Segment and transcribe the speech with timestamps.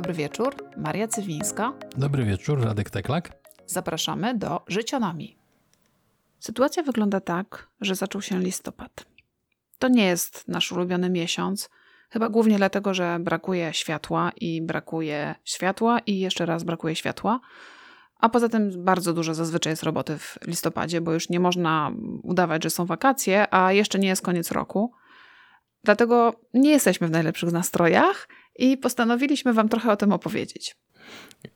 [0.00, 0.54] dobry wieczór.
[0.76, 1.72] Maria Cywińska.
[1.96, 3.32] Dobry wieczór, Radek Teklak.
[3.66, 5.36] Zapraszamy do Życionami.
[6.38, 9.06] Sytuacja wygląda tak, że zaczął się listopad.
[9.78, 11.70] To nie jest nasz ulubiony miesiąc,
[12.10, 17.40] chyba głównie dlatego, że brakuje światła i brakuje światła i jeszcze raz brakuje światła.
[18.18, 21.92] A poza tym bardzo dużo zazwyczaj jest roboty w listopadzie, bo już nie można
[22.22, 24.92] udawać, że są wakacje, a jeszcze nie jest koniec roku.
[25.84, 30.76] Dlatego nie jesteśmy w najlepszych nastrojach i postanowiliśmy Wam trochę o tym opowiedzieć.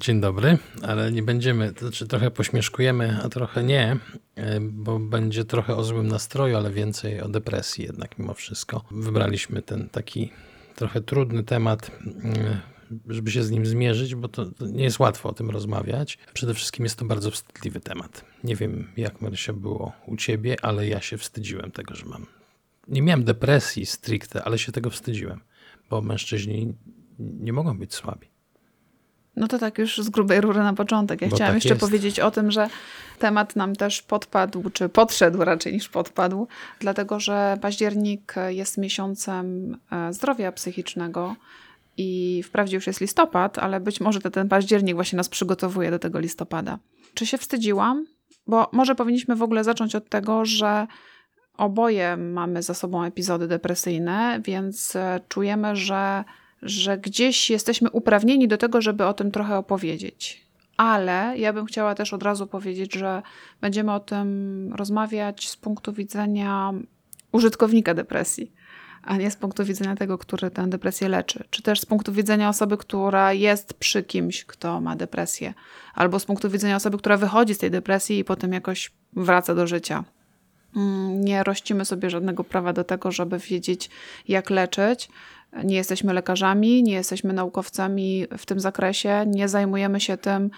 [0.00, 3.96] Dzień dobry, ale nie będziemy, to znaczy trochę pośmieszkujemy, a trochę nie,
[4.36, 8.84] e, bo będzie trochę o złym nastroju, ale więcej o depresji jednak mimo wszystko.
[8.90, 10.32] Wybraliśmy ten taki
[10.74, 12.60] trochę trudny temat, mm,
[13.08, 16.18] żeby się z nim zmierzyć, bo to, to nie jest łatwo o tym rozmawiać.
[16.34, 18.24] Przede wszystkim jest to bardzo wstydliwy temat.
[18.44, 22.26] Nie wiem, jak Marysia było u ciebie, ale ja się wstydziłem tego, że mam.
[22.88, 25.40] Nie miałem depresji stricte, ale się tego wstydziłem,
[25.90, 26.74] bo mężczyźni
[27.18, 28.34] nie mogą być słabi.
[29.36, 31.22] No to tak już z grubej rury na początek.
[31.22, 31.80] Ja Bo chciałam tak jeszcze jest.
[31.80, 32.68] powiedzieć o tym, że
[33.18, 40.12] temat nam też podpadł, czy podszedł raczej niż podpadł, dlatego że październik jest miesiącem e,
[40.12, 41.36] zdrowia psychicznego
[41.96, 45.98] i wprawdzie już jest listopad, ale być może to ten październik właśnie nas przygotowuje do
[45.98, 46.78] tego listopada.
[47.14, 48.06] Czy się wstydziłam?
[48.46, 50.86] Bo może powinniśmy w ogóle zacząć od tego, że
[51.56, 56.24] oboje mamy za sobą epizody depresyjne, więc e, czujemy, że,
[56.62, 60.44] że gdzieś jesteśmy uprawnieni do tego, żeby o tym trochę opowiedzieć.
[60.76, 63.22] Ale ja bym chciała też od razu powiedzieć, że
[63.60, 66.72] będziemy o tym rozmawiać z punktu widzenia
[67.32, 68.52] użytkownika depresji,
[69.02, 71.44] a nie z punktu widzenia tego, który tę depresję leczy.
[71.50, 75.54] Czy też z punktu widzenia osoby, która jest przy kimś, kto ma depresję,
[75.94, 79.66] albo z punktu widzenia osoby, która wychodzi z tej depresji i potem jakoś wraca do
[79.66, 80.04] życia.
[80.76, 83.90] Mm, Nie rościmy sobie żadnego prawa do tego, żeby wiedzieć,
[84.28, 85.08] jak leczyć.
[85.64, 90.50] Nie jesteśmy lekarzami, nie jesteśmy naukowcami w tym zakresie, nie zajmujemy się tym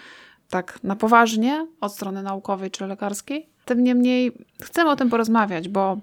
[0.50, 3.48] tak na poważnie od strony naukowej czy lekarskiej.
[3.64, 4.32] Tym niemniej
[4.62, 6.00] chcemy o tym porozmawiać, bo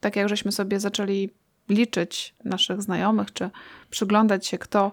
[0.00, 1.30] tak jak żeśmy sobie zaczęli
[1.68, 3.50] liczyć naszych znajomych, czy
[3.90, 4.92] przyglądać się, kto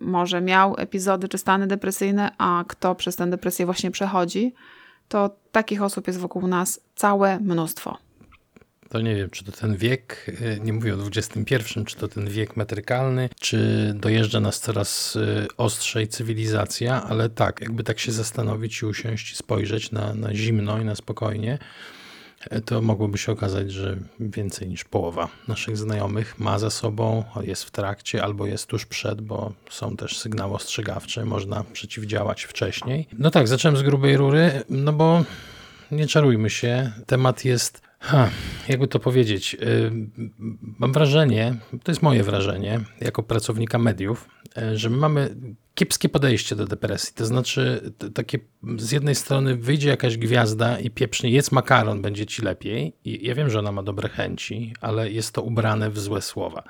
[0.00, 4.54] może miał epizody czy stany depresyjne, a kto przez tę depresję właśnie przechodzi,
[5.10, 7.98] to takich osób jest wokół nas całe mnóstwo.
[8.88, 11.54] To nie wiem, czy to ten wiek, y, nie mówię o XXI,
[11.86, 17.84] czy to ten wiek metrykalny, czy dojeżdża nas coraz y, ostrzej cywilizacja, ale tak, jakby
[17.84, 21.58] tak się zastanowić i usiąść i spojrzeć na, na zimno i na spokojnie,
[22.64, 27.70] to mogłoby się okazać, że więcej niż połowa naszych znajomych ma za sobą, jest w
[27.70, 33.08] trakcie albo jest tuż przed, bo są też sygnały ostrzegawcze, można przeciwdziałać wcześniej.
[33.18, 35.24] No tak, zacząłem z grubej rury, no bo
[35.90, 38.30] nie czarujmy się, temat jest Ha,
[38.68, 39.90] jakby to powiedzieć, y,
[40.78, 44.28] mam wrażenie, to jest moje wrażenie, jako pracownika mediów,
[44.58, 45.34] y, że my mamy
[45.80, 47.14] kiepskie podejście do depresji.
[47.14, 48.38] To znaczy, takie
[48.78, 52.96] z jednej strony wyjdzie jakaś gwiazda i pieprznie, jedz makaron, będzie ci lepiej.
[53.04, 56.62] I ja wiem, że ona ma dobre chęci, ale jest to ubrane w złe słowa.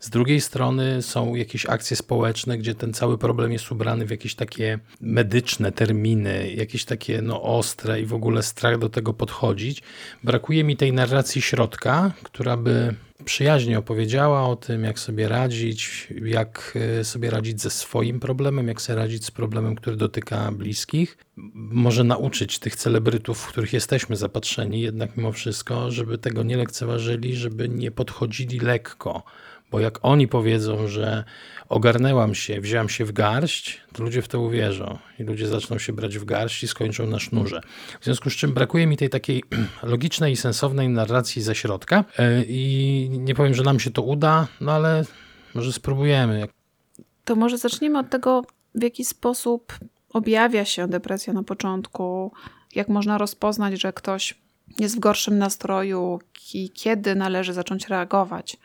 [0.00, 4.34] Z drugiej strony są jakieś akcje społeczne, gdzie ten cały problem jest ubrany w jakieś
[4.34, 9.82] takie medyczne terminy, jakieś takie no, ostre i w ogóle strach do tego podchodzić.
[10.24, 12.94] Brakuje mi tej narracji środka, która by
[13.24, 18.82] przyjaźnie opowiedziała o tym, jak sobie radzić, jak e, sobie radzić ze swoim problemem, jak
[18.82, 21.18] sobie radzić z problemem, który dotyka bliskich.
[21.54, 27.36] Może nauczyć tych celebrytów, w których jesteśmy zapatrzeni, jednak mimo wszystko, żeby tego nie lekceważyli,
[27.36, 29.22] żeby nie podchodzili lekko.
[29.70, 31.24] Bo jak oni powiedzą, że
[31.68, 35.92] ogarnęłam się, wziąłem się w garść, to ludzie w to uwierzą i ludzie zaczną się
[35.92, 37.60] brać w garść i skończą na sznurze.
[38.00, 39.44] W związku z czym brakuje mi tej takiej
[39.82, 44.46] logicznej i sensownej narracji ze środka E, i nie powiem, że nam się to uda,
[44.60, 45.04] no ale
[45.54, 46.48] może spróbujemy.
[47.24, 48.42] To może zacznijmy od tego,
[48.74, 49.78] w jaki sposób
[50.10, 52.32] objawia się depresja na początku,
[52.74, 54.34] jak można rozpoznać, że ktoś
[54.78, 56.20] jest w gorszym nastroju
[56.54, 58.56] i kiedy należy zacząć reagować.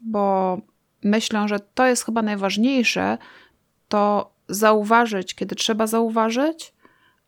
[0.00, 0.58] Bo
[1.04, 3.18] myślę, że to jest chyba najważniejsze,
[3.88, 6.74] to zauważyć, kiedy trzeba zauważyć,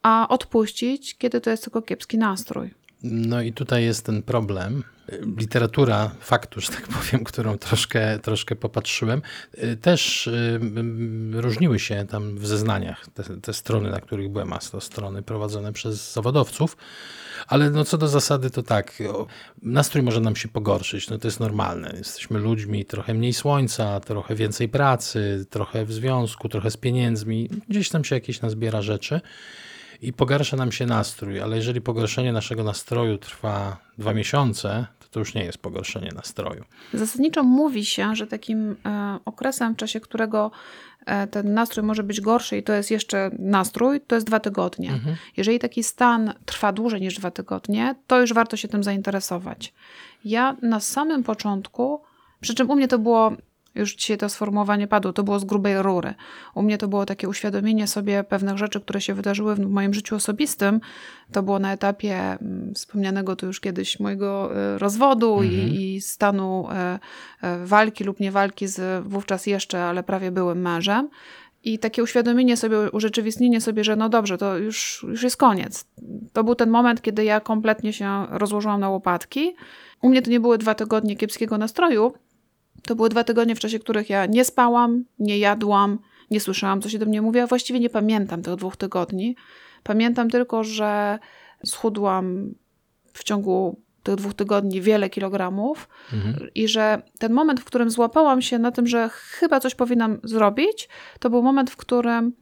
[0.02, 2.74] a odpuścić, kiedy to jest tylko kiepski nastrój.
[3.02, 4.84] No i tutaj jest ten problem.
[5.36, 9.22] Literatura faktu, że tak powiem, którą troszkę, troszkę popatrzyłem,
[9.62, 13.06] y, też y, m, różniły się tam w zeznaniach.
[13.14, 16.76] Te, te strony, na których byłem, a to strony prowadzone przez zawodowców.
[17.46, 19.02] Ale no co do zasady, to tak,
[19.62, 21.94] nastrój może nam się pogorszyć, no to jest normalne.
[21.96, 27.88] Jesteśmy ludźmi, trochę mniej słońca, trochę więcej pracy, trochę w związku, trochę z pieniędzmi, gdzieś
[27.88, 29.20] tam się jakieś nazbiera rzeczy
[30.02, 35.34] i pogarsza nam się nastrój, ale jeżeli pogorszenie naszego nastroju trwa dwa miesiące, to już
[35.34, 36.64] nie jest pogorszenie nastroju.
[36.94, 40.50] Zasadniczo mówi się, że takim e, okresem, w czasie którego
[41.06, 44.92] e, ten nastrój może być gorszy i to jest jeszcze nastrój, to jest dwa tygodnie.
[44.92, 45.16] Mhm.
[45.36, 49.74] Jeżeli taki stan trwa dłużej niż dwa tygodnie, to już warto się tym zainteresować.
[50.24, 52.02] Ja na samym początku,
[52.40, 53.32] przy czym u mnie to było
[53.78, 56.14] już dzisiaj to sformułowanie padło, to było z grubej rury.
[56.54, 60.16] U mnie to było takie uświadomienie sobie pewnych rzeczy, które się wydarzyły w moim życiu
[60.16, 60.80] osobistym.
[61.32, 65.68] To było na etapie mm, wspomnianego tu już kiedyś mojego e, rozwodu Mhm.
[65.68, 66.98] i, i stanu e,
[67.42, 71.08] e, walki lub nie walki z wówczas jeszcze, ale prawie byłym mężem.
[71.64, 75.84] I takie uświadomienie sobie, urzeczywistnienie sobie, że no dobrze, to już, już jest koniec.
[76.32, 79.54] To był ten moment, kiedy ja kompletnie się rozłożyłam na łopatki.
[80.02, 82.12] U mnie to nie były dwa tygodnie kiepskiego nastroju,
[82.82, 85.98] to były dwa tygodnie, w czasie których ja nie spałam, nie jadłam,
[86.30, 89.36] nie słyszałam, co się do mnie mówi, a właściwie nie pamiętam tych dwóch tygodni.
[89.82, 91.18] Pamiętam tylko, że
[91.66, 92.54] schudłam
[93.12, 96.48] w ciągu tych dwóch tygodni wiele kilogramów Mhm.
[96.54, 100.88] i że ten moment, w którym złapałam się na tym, że chyba coś powinnam zrobić,
[101.20, 102.32] to był moment, w którym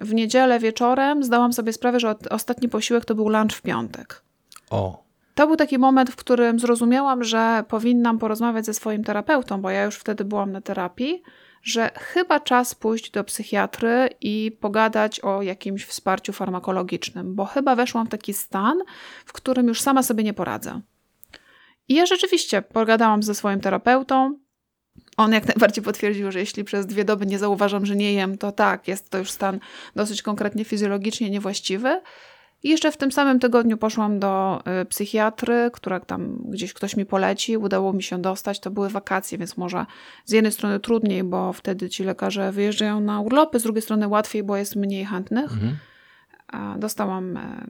[0.00, 4.22] w niedzielę wieczorem zdałam sobie sprawę, że ostatni posiłek to był lunch w piątek.
[4.70, 5.03] O,
[5.34, 9.84] To był taki moment, w którym zrozumiałam, że powinnam porozmawiać ze swoim terapeutą, bo ja
[9.84, 11.22] już wtedy byłam na terapii,
[11.62, 18.06] że chyba czas pójść do psychiatry i pogadać o jakimś wsparciu farmakologicznym, bo chyba weszłam
[18.06, 18.78] w taki stan,
[19.24, 20.80] w którym już sama sobie nie poradzę.
[21.88, 24.38] I ja rzeczywiście pogadałam ze swoim terapeutą.
[25.16, 28.52] On jak najbardziej potwierdził, że jeśli przez dwie doby nie zauważam, że nie jem, to
[28.52, 29.60] tak, jest to już stan
[29.96, 32.00] dosyć konkretnie fizjologicznie niewłaściwy.
[32.64, 37.06] I jeszcze w tym samym tygodniu poszłam do y, psychiatry, która tam gdzieś ktoś mi
[37.06, 38.60] polecił, udało mi się dostać.
[38.60, 39.86] To były wakacje, więc może
[40.24, 44.42] z jednej strony trudniej, bo wtedy ci lekarze wyjeżdżają na urlopy, z drugiej strony łatwiej,
[44.42, 45.52] bo jest mniej chętnych.
[45.52, 46.80] mhm.
[46.80, 47.66] Dostałam e,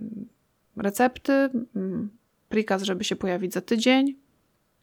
[0.76, 1.32] recepty,
[1.76, 2.10] mm,
[2.48, 4.14] prikaz, żeby się pojawić za tydzień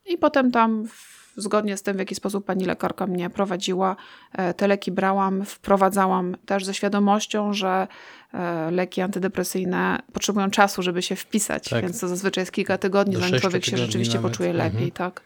[0.06, 3.95] i potem tam w, zgodnie z tym, w jaki sposób pani lekarka mnie prowadziła,
[4.33, 7.88] e, te leki brałam, wprowadzałam też ze świadomością, że
[8.33, 11.81] e, leki antydepresyjne potrzebują czasu, żeby się wpisać, Tak.
[11.81, 14.31] więc to zazwyczaj jest kilka tygodni, zanim człowiek się rzeczywiście nawet.
[14.31, 14.74] poczuje Mhm.
[14.74, 15.22] lepiej, tak.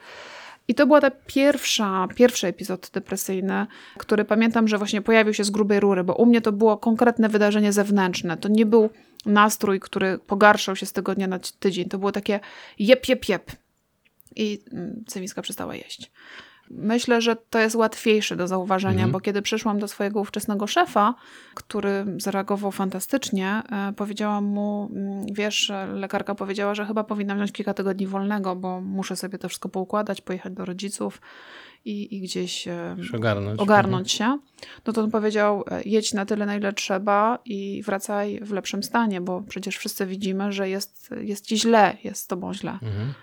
[0.67, 3.65] I to była ta pierwsza, pierwszy epizod depresyjny,
[3.97, 7.29] który pamiętam, że właśnie pojawił się z grubej rury, bo u mnie to było konkretne
[7.29, 8.37] wydarzenie zewnętrzne.
[8.37, 8.89] To nie był
[9.25, 11.89] nastrój, który pogarszał się z tygodnia na tydzień.
[11.89, 12.39] To było takie
[12.79, 13.51] jep, jep, jep.
[14.35, 16.11] I mm, Cywiska przestała jeść.
[16.69, 19.11] Myślę, że to jest łatwiejsze do zauważenia, Mhm.
[19.11, 21.15] bo kiedy przyszłam do swojego ówczesnego szefa,
[21.53, 27.73] który zareagował fantastycznie, e, powiedziałam mu, mm, wiesz, lekarka powiedziała, że chyba powinnam wziąć kilka
[27.73, 31.21] tygodni wolnego, bo muszę sobie to wszystko poukładać, pojechać do rodziców
[31.85, 33.59] i, i gdzieś e, ogarnąć.
[33.59, 34.37] ogarnąć się,
[34.85, 38.83] no to on powiedział, e, jedź na tyle, na ile trzeba i wracaj w lepszym
[38.83, 42.71] stanie, bo przecież wszyscy widzimy, że jest, jest ci źle, jest z tobą źle.
[42.71, 43.13] Mhm.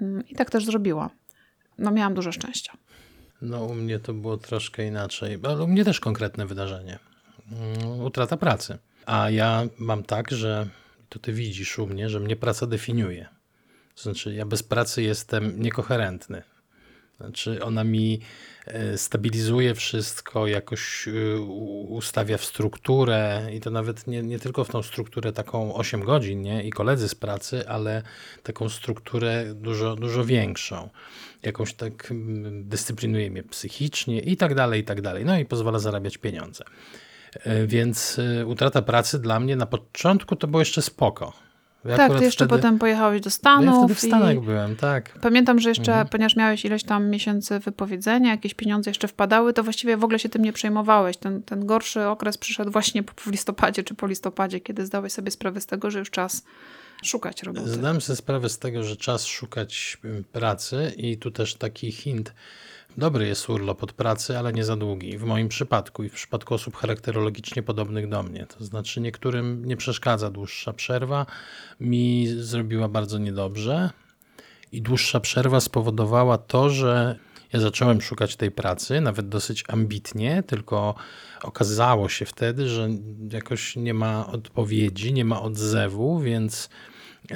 [0.00, 1.10] Mm, I tak też zrobiłam.
[1.78, 2.72] No miałam dużo szczęścia.
[3.42, 6.98] No u mnie to było troszkę inaczej, ale u mnie też konkretne wydarzenie.
[7.52, 8.78] Mm, Utrata pracy.
[9.06, 10.68] A ja mam tak, że
[11.08, 13.28] to ty widzisz u mnie, że mnie praca definiuje.
[13.94, 16.42] To znaczy ja bez pracy jestem niekoherentny.
[17.16, 18.20] Znaczy ona mi
[18.66, 21.40] e, stabilizuje wszystko, jakoś e,
[21.88, 26.42] ustawia w strukturę i to nawet nie, nie tylko w tą strukturę taką 8 godzin,
[26.42, 26.62] nie?
[26.62, 28.02] I koledzy z pracy, ale
[28.42, 30.88] taką strukturę dużo, dużo większą.
[31.42, 32.12] Jakąś tak
[32.50, 35.24] dyscyplinuje mnie psychicznie i tak dalej, i tak dalej.
[35.24, 36.64] No i pozwala zarabiać pieniądze.
[37.32, 41.45] E, Więc utrata pracy dla mnie na początku to było jeszcze spoko.
[41.88, 43.78] Ja tak, ty jeszcze wtedy, potem pojechałeś do Ja Stanów.
[43.78, 45.18] wtedy w Stanach byłem, tak.
[45.22, 46.08] Pamiętam, że jeszcze, Mhm.
[46.08, 50.28] ponieważ miałeś ileś tam miesięcy wypowiedzenia, jakieś pieniądze jeszcze wpadały, to właściwie w ogóle się
[50.28, 51.16] tym nie przejmowałeś.
[51.16, 55.60] Ten, ten gorszy okres przyszedł właśnie w listopadzie czy po listopadzie, kiedy zdałeś sobie sprawę
[55.60, 56.44] z tego, że już czas
[57.04, 57.68] szukać roboty.
[57.70, 59.98] Zdałem sobie sprawę z tego, że czas szukać
[60.32, 62.32] pracy i tu też taki hint.
[62.98, 65.18] Dobry jest urlop od pracy, ale nie za długi.
[65.18, 68.46] W moim przypadku i w przypadku osób charakterologicznie podobnych do mnie.
[68.46, 71.26] To znaczy niektórym nie przeszkadza dłuższa przerwa.
[71.80, 73.90] Mi zrobiła bardzo niedobrze
[74.72, 77.18] i dłuższa przerwa spowodowała to, że
[77.52, 80.94] ja zacząłem szukać tej pracy, nawet dosyć ambitnie, tylko
[81.42, 82.88] okazało się wtedy, że
[83.32, 86.68] jakoś nie ma odpowiedzi, nie ma odzewu, więc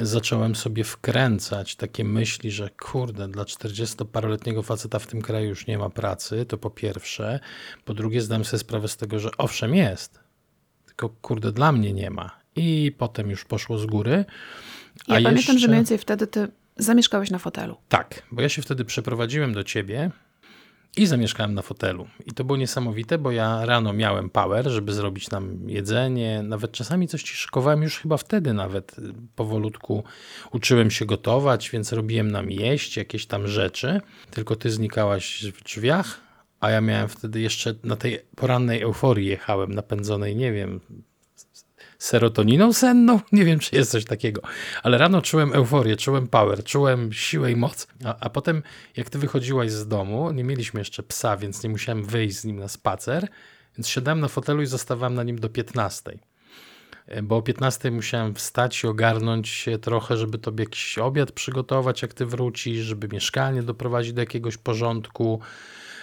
[0.01, 5.79] zacząłem sobie wkręcać takie myśli, że kurde, dla 40-paroletniego faceta w tym kraju już nie
[5.79, 7.41] ma pracy, to po pierwsze.
[7.85, 10.21] Po drugie, zdałem sobie sprawę z tego, że owszem jest,
[10.87, 12.41] tylko kurde, dla mnie nie ma.
[12.57, 14.11] I potem już poszło z góry.
[14.11, 14.25] Ja
[15.07, 17.77] A pamiętam, jeszcze- że mniej więcej wtedy ty zamieszkałeś na fotelu.
[17.89, 20.11] Tak, bo ja się wtedy przeprowadziłem do ciebie
[20.97, 22.07] I zamieszkałem na fotelu.
[22.27, 26.43] I to było niesamowite, bo ja rano miałem power, żeby zrobić nam jedzenie.
[26.43, 29.03] Nawet czasami coś ci szykowałem już chyba wtedy nawet y,
[29.37, 30.05] powolutku
[30.53, 34.01] uczyłem się gotować, więc robiłem nam jeść jakieś tam rzeczy.
[34.31, 36.21] Tylko ty znikałaś w drzwiach,
[36.61, 40.81] a ja miałem wtedy jeszcze na tej porannej euforii jechałem, napędzonej, nie wiem,
[42.01, 43.21] serotoniną senną?
[43.33, 44.43] Nie wiem, czy jest coś takiego.
[44.83, 47.87] Ale rano czułem euforię, czułem power, czułem siłę i moc.
[48.05, 48.63] A, a potem,
[48.97, 52.59] jak ty wychodziłaś z domu, nie mieliśmy jeszcze psa, więc nie musiałem wyjść z nim
[52.59, 53.29] na spacer,
[53.79, 56.19] więc siadałem na fotelu i zostawałem na nim do 15.
[57.23, 62.15] Bo o 15 musiałem wstać i ogarnąć się trochę, żeby tobie jakiś obiad przygotować, jak
[62.15, 65.41] ty wrócisz, żeby mieszkanie doprowadzić do jakiegoś porządku.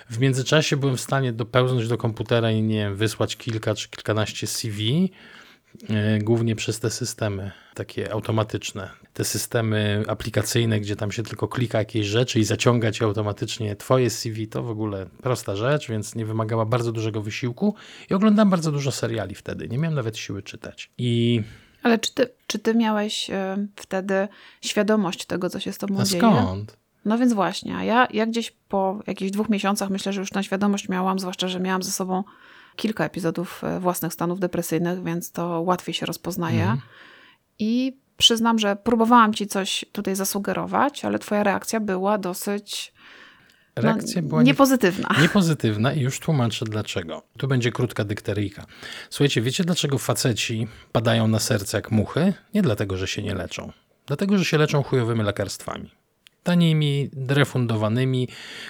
[0.10, 4.48] W międzyczasie byłem w stanie dopełznąć do komputera i nie wiem, wysłać kilka czy kilkanaście
[4.48, 5.47] CV, E,
[6.20, 8.90] głównie przez te systemy takie automatyczne.
[9.14, 14.10] Te systemy aplikacyjne, gdzie tam się tylko klika jakieś rzeczy i zaciąga ci automatycznie twoje
[14.10, 17.76] CV, to w ogóle prosta rzecz, więc nie wymagała bardzo dużego wysiłku
[18.10, 19.68] i oglądam bardzo dużo seriali wtedy.
[19.70, 20.92] Nie miałem nawet siły czytać.
[20.98, 21.42] I
[21.84, 23.34] ale czy ty, czy ty miałeś y,
[23.76, 24.28] wtedy
[24.62, 26.22] świadomość tego, co się z tobą a dzieje?
[26.22, 26.78] skąd?
[27.06, 30.44] No więc właśnie, a ja, ja gdzieś po jakichś dwóch miesiącach myślę, że już na
[30.44, 32.24] świadomość miałam, zwłaszcza, że miałam ze sobą
[32.78, 36.62] kilka epizodów e, własnych stanów depresyjnych, więc to łatwiej się rozpoznaje.
[36.62, 36.82] Mhm.
[37.60, 42.94] I przyznam, że próbowałam ci coś tutaj zasugerować, ale twoja reakcja była dosyć
[43.76, 45.10] no, reakcja no, była niepozytywna.
[45.22, 47.24] Niepozytywna i już tłumaczę dlaczego.
[47.38, 48.66] Tu będzie krótka dykteryjka.
[49.10, 52.34] Słuchajcie, wiecie dlaczego faceci padają na serce jak muchy?
[52.54, 53.72] Nie dlatego, że się nie leczą.
[54.06, 55.97] Dlatego, że się leczą chujowymi lekarstwami
[56.48, 58.28] tanimi, refundowanymi,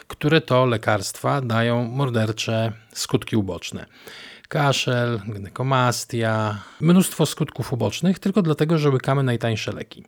[0.07, 3.85] które to lekarstwa dają mordercze skutki uboczne.
[4.47, 10.03] Kaszel, gynekomastia, mnóstwo skutków ubocznych, tylko dlatego, że łykamy najtańsze leki.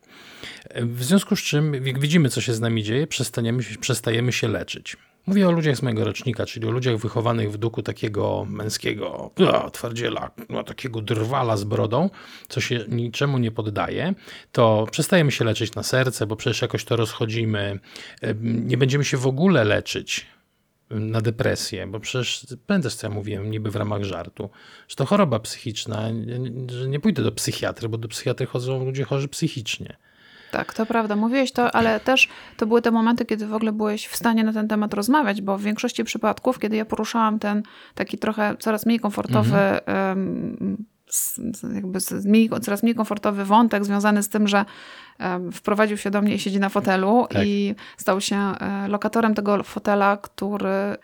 [0.75, 4.97] W związku z czym, jak widzimy, co się z nami dzieje, przestajemy, przestajemy się leczyć.
[5.29, 9.71] Mówię o ludziach z mojego rocznika, czyli o ludziach wychowanych w duchu takiego męskiego o,
[9.71, 12.09] twardziela, no, takiego drwala z brodą,
[12.47, 14.13] co się niczemu nie poddaje,
[14.51, 17.79] to przestajemy się leczyć na serce, bo przecież jakoś to rozchodzimy.
[18.43, 20.25] Nie będziemy się w ogóle leczyć
[20.89, 24.49] na depresję, bo przecież pamiętasz, co ja mówiłem, niby w ramach żartu,
[24.87, 26.09] że to choroba psychiczna,
[26.67, 29.97] że nie pójdę do psychiatry, bo do psychiatry chodzą ludzie chorzy psychicznie.
[30.51, 34.07] Tak, to prawda, mówiłeś to, ale też to były te momenty, kiedy w ogóle byłeś
[34.07, 37.63] w stanie na ten temat rozmawiać, bo w większości przypadków, kiedy ja poruszałam ten
[37.95, 40.85] taki trochę coraz mniej komfortowy, mhm.
[41.75, 44.65] jakby mniej, coraz mniej komfortowy wątek związany z tym, że
[45.53, 47.45] wprowadził się do mnie i siedzi na fotelu tak.
[47.45, 50.97] i stał się e, lokatorem tego fotela, który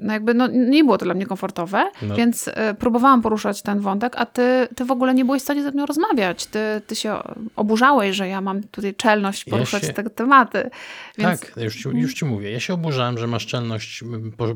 [0.00, 2.14] no jakby no, nie było to dla mnie komfortowe, no.
[2.16, 5.62] więc y, próbowałam poruszać ten wątek, a ty, ty w ogóle nie byłeś w stanie
[5.62, 6.46] ze mną rozmawiać.
[6.46, 7.14] Ty, ty się
[7.56, 9.94] oburzałeś, że ja mam tutaj czelność poruszać ja się...
[9.94, 10.70] te tematy.
[11.18, 11.40] Więc...
[11.40, 12.50] Tak, już ci, już ci mówię.
[12.50, 14.04] Ja się oburzałem, że masz czelność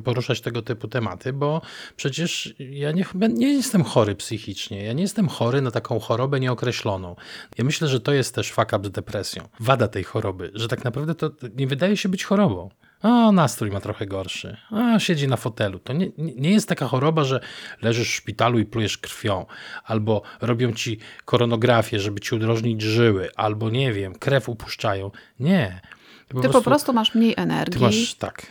[0.04, 1.62] poruszać tego typu tematy, bo
[1.96, 4.84] przecież ja nie, nie jestem chory psychicznie.
[4.84, 7.16] Ja nie jestem chory na taką chorobę nieokreśloną.
[7.58, 9.48] Ja myślę, że to jest też fuck up z depresją.
[9.60, 12.70] Wada tej choroby, że tak naprawdę to nie wydaje się być chorobą.
[13.02, 14.56] O, nastrój ma trochę gorszy.
[14.70, 15.78] A, siedzi na fotelu.
[15.78, 17.40] To nie, nie jest taka choroba, że
[17.82, 19.46] leżysz w szpitalu i plujesz krwią,
[19.84, 25.10] albo robią ci koronografię, żeby ci udrożnić żyły, albo nie wiem, krew upuszczają.
[25.40, 25.80] Nie.
[26.28, 27.78] Po Ty prostu, po prostu masz mniej energii.
[27.80, 28.46] Ty masz, tak.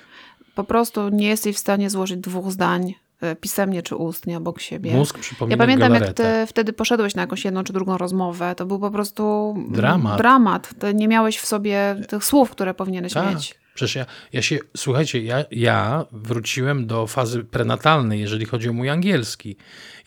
[0.56, 4.94] Po prostu nie jesteś w stanie złożyć dwóch zdań e, pisemnie czy ustnie obok siebie.
[4.94, 6.24] Mózg przypomina Ja pamiętam, galaretę.
[6.24, 8.56] jak ty wtedy poszedłeś na jakąś jedną czy drugą rozmowę.
[8.56, 10.18] To był po prostu dramat.
[10.18, 10.74] dramat.
[10.80, 13.36] Ty nie miałeś w sobie tych słów, które powinieneś tak.
[13.36, 13.60] mieć.
[13.80, 18.90] Przecież ja, ja się, słuchajcie, ja, ja wróciłem do fazy prenatalnej, jeżeli chodzi o mój
[18.90, 19.56] angielski.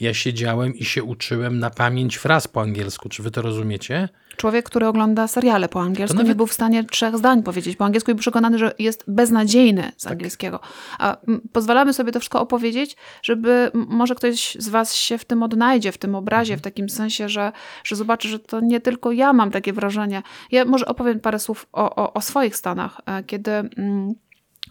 [0.01, 3.09] Ja siedziałem i się uczyłem na pamięć fraz po angielsku.
[3.09, 4.09] Czy wy to rozumiecie?
[4.43, 6.29] Człowiek, który ogląda seriale po angielsku, nawet...
[6.29, 9.93] nie był w stanie trzech zdań powiedzieć po angielsku i był przekonany, że jest beznadziejny
[9.97, 10.13] z tak.
[10.13, 10.61] angielskiego.
[10.99, 11.17] A
[11.53, 15.99] pozwalamy sobie to wszystko opowiedzieć, żeby może ktoś z was się w tym odnajdzie, w
[15.99, 16.59] tym obrazie, mhm.
[16.59, 17.53] w takim sensie, że,
[17.85, 20.23] że zobaczy, że to nie tylko ja mam takie wrażenie.
[20.51, 24.15] Ja może opowiem parę słów o, o, o swoich stanach, e, kiedy mm,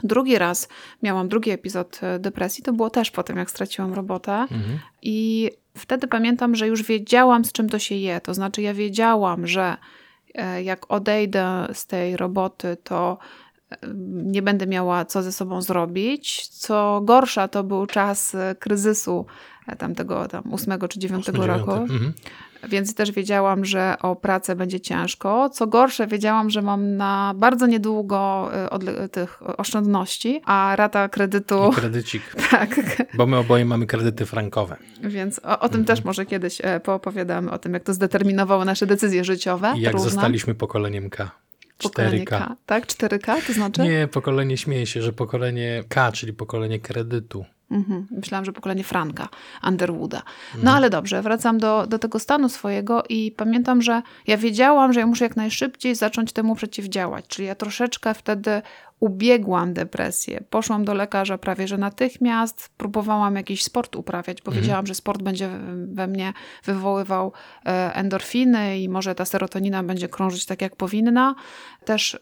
[0.04, 0.68] Drugi raz
[1.04, 4.32] miałam drugi epizod e, depresji, to było też po tym, jak straciłam robotę.
[4.34, 4.80] Mhm.
[5.02, 8.22] I wtedy pamiętam, że już wiedziałam, z czym to się je.
[8.22, 9.78] To znaczy, ja wiedziałam, że
[10.36, 13.18] e, jak odejdę z tej roboty, to
[13.72, 13.78] e,
[14.14, 16.48] nie będę miała co ze sobą zrobić.
[16.48, 19.26] Co gorsza, to był czas kryzysu
[19.78, 21.72] tamtego tam ósmego czy dziewiątego roku.
[21.72, 22.14] Mhm.
[22.70, 25.50] Więc też wiedziałam, że o pracę będzie ciężko.
[25.50, 28.50] Co gorsze, wiedziałam, że mam na bardzo niedługo
[29.06, 31.70] y, tych oszczędności, a rata kredytu.
[31.72, 32.36] I kredycik.
[32.52, 32.76] tak.
[33.14, 34.78] Bo my oboje mamy kredyty frankowe.
[35.04, 35.86] Więc o, o tym mhm.
[35.86, 39.74] też może kiedyś e, poopowiadamy, o tym, jak to zdeterminowało nasze decyzje życiowe.
[39.76, 40.10] I jak różne.
[40.10, 41.32] zostaliśmy pokoleniem K.
[41.84, 42.26] Pokolenie 4K.
[42.26, 42.56] K.
[42.66, 42.86] Tak?
[42.88, 43.82] 4K to znaczy?
[43.82, 47.46] Nie, pokolenie śmieje się, że pokolenie K, czyli pokolenie kredytu.
[47.72, 48.08] Mhm.
[48.12, 49.30] Myślałam, że pokolenie Franka,
[49.68, 50.22] Underwooda.
[50.64, 55.00] No ale dobrze, wracam do, do tego stanu swojego i pamiętam, że ja wiedziałam, że
[55.00, 57.26] ja muszę jak najszybciej zacząć temu przeciwdziałać.
[57.28, 58.62] Czyli ja troszeczkę wtedy
[59.02, 60.44] ubiegłam depresję.
[60.50, 65.50] Poszłam do lekarza prawie że natychmiast, próbowałam jakiś sport uprawiać, bo wiedziałam, że sport będzie
[65.88, 67.32] we mnie wywoływał
[67.66, 71.36] e, endorfiny i może ta serotonina będzie krążyć tak jak powinna.
[71.86, 72.20] Też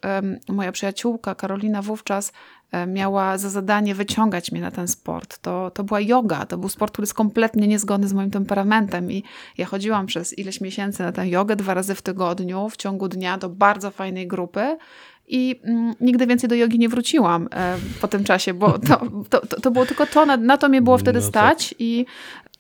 [0.50, 2.32] moja przyjaciółka Karolina wówczas
[2.72, 5.38] e, miała za zadanie wyciągać mnie na ten sport.
[5.38, 9.24] To, to była yoga, to był sport, który jest kompletnie niezgodny z moim temperamentem i
[9.58, 13.38] ja chodziłam przez ileś miesięcy na tę jogę dwa razy w tygodniu, w ciągu dnia
[13.38, 14.78] do bardzo fajnej grupy
[15.30, 19.62] i mm, nigdy więcej do jogi nie wróciłam e, po tym czasie, bo to, to,
[19.62, 21.32] to, było tylko to, na, na to mnie było wtedy No tak.
[21.32, 22.06] stać i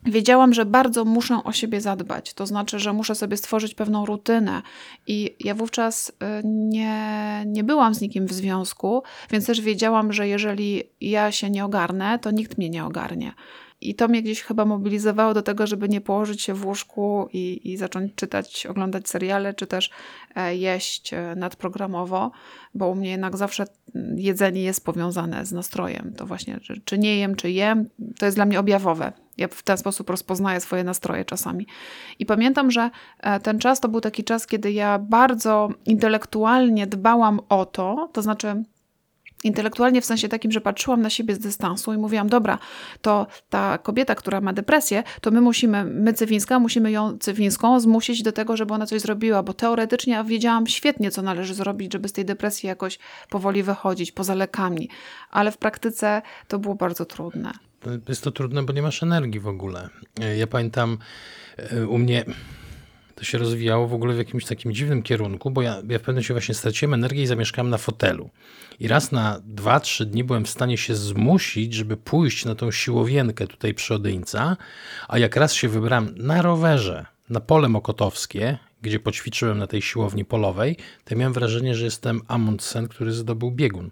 [0.05, 2.33] wiedziałam, że bardzo muszę o siebie zadbać.
[2.33, 4.61] To znaczy, że muszę sobie stworzyć pewną rutynę.
[5.07, 6.13] I ja wówczas y,
[6.45, 11.65] nie, nie byłam z nikim w związku, więc też wiedziałam, że jeżeli ja się nie
[11.65, 13.33] ogarnę, to nikt mnie nie ogarnie.
[13.81, 17.71] I to mnie gdzieś chyba mobilizowało do tego, żeby nie położyć się w łóżku i,
[17.71, 19.89] i zacząć czytać, oglądać seriale, czy też
[20.35, 22.31] e, jeść e, nadprogramowo,
[22.73, 26.13] bo u mnie jednak zawsze mm, jedzenie jest powiązane z nastrojem.
[26.17, 29.13] To właśnie, czy, czy nie jem, czy jem, to jest dla mnie objawowe.
[29.37, 31.67] Ja w ten sposób rozpoznaję swoje nastroje czasami.
[32.19, 37.39] I pamiętam, że e, ten czas to był taki czas, kiedy ja bardzo intelektualnie dbałam
[37.49, 38.63] o to, to znaczy
[39.43, 42.57] intelektualnie w sensie takim, że patrzyłam na siebie z dystansu i mówiłam, dobra,
[43.01, 48.23] to ta kobieta, która ma depresję, to my musimy, my Cywińska, musimy ją Cywińską zmusić
[48.23, 52.13] do tego, żeby ona coś zrobiła, bo teoretycznie wiedziałam świetnie, co należy zrobić, żeby z
[52.13, 54.89] tej depresji jakoś powoli wychodzić, poza lekami,
[55.29, 57.51] ale w praktyce to było bardzo trudne.
[58.09, 59.89] Jest to trudne, bo nie masz energii w ogóle.
[60.37, 60.97] Ja pamiętam
[61.57, 62.25] e, u mnie
[63.19, 66.15] to się rozwijało w ogóle w jakimś takim dziwnym kierunku, bo ja, ja w pewnym
[66.15, 68.29] momencie właśnie straciłem energię i zamieszkałem na fotelu.
[68.79, 72.71] I raz na dwa, trzy dni byłem w stanie się zmusić, żeby pójść na tą
[72.71, 74.57] siłowienkę tutaj przy Odyńca,
[75.07, 80.25] a jak raz się wybrałem na rowerze na pole mokotowskie, gdzie poćwiczyłem na tej siłowni
[80.25, 83.91] polowej, to miałem wrażenie, że jestem Amundsen, który zdobył biegun.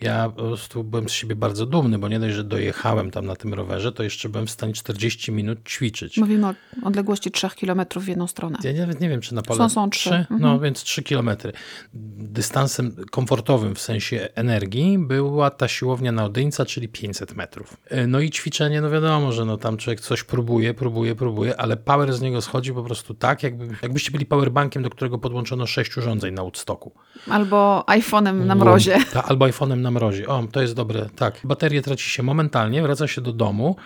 [0.00, 3.36] Ja po prostu byłem z siebie bardzo dumny, bo nie dość, że dojechałem tam na
[3.36, 6.16] tym rowerze, to jeszcze byłem w stanie 40 minut ćwiczyć.
[6.18, 8.58] Mówimy o odległości 3 km w jedną stronę.
[8.64, 10.14] Ja nawet nie wiem, czy na pole Są- są trzy.
[10.14, 10.40] Mhm.
[10.40, 11.52] No więc 3 kilometry.
[11.94, 17.76] Dystansem komfortowym w sensie energii była ta siłownia na Odyńca, czyli 500 metrów.
[17.88, 21.76] E, No i ćwiczenie, no wiadomo, że no tam człowiek coś próbuje, próbuje, próbuje, ale
[21.76, 25.96] power z niego schodzi po prostu tak, jakby, jakbyście byli powerbankiem, do którego podłączono 6
[25.96, 26.92] urządzeń na Woodstocku.
[27.30, 28.96] Albo iPhone'em na mrozie.
[29.12, 30.26] Ta, albo iPhone'em na mrozie.
[30.26, 31.08] O, to jest dobre.
[31.16, 33.76] Tak, baterię traci się momentalnie, wraca się do domu,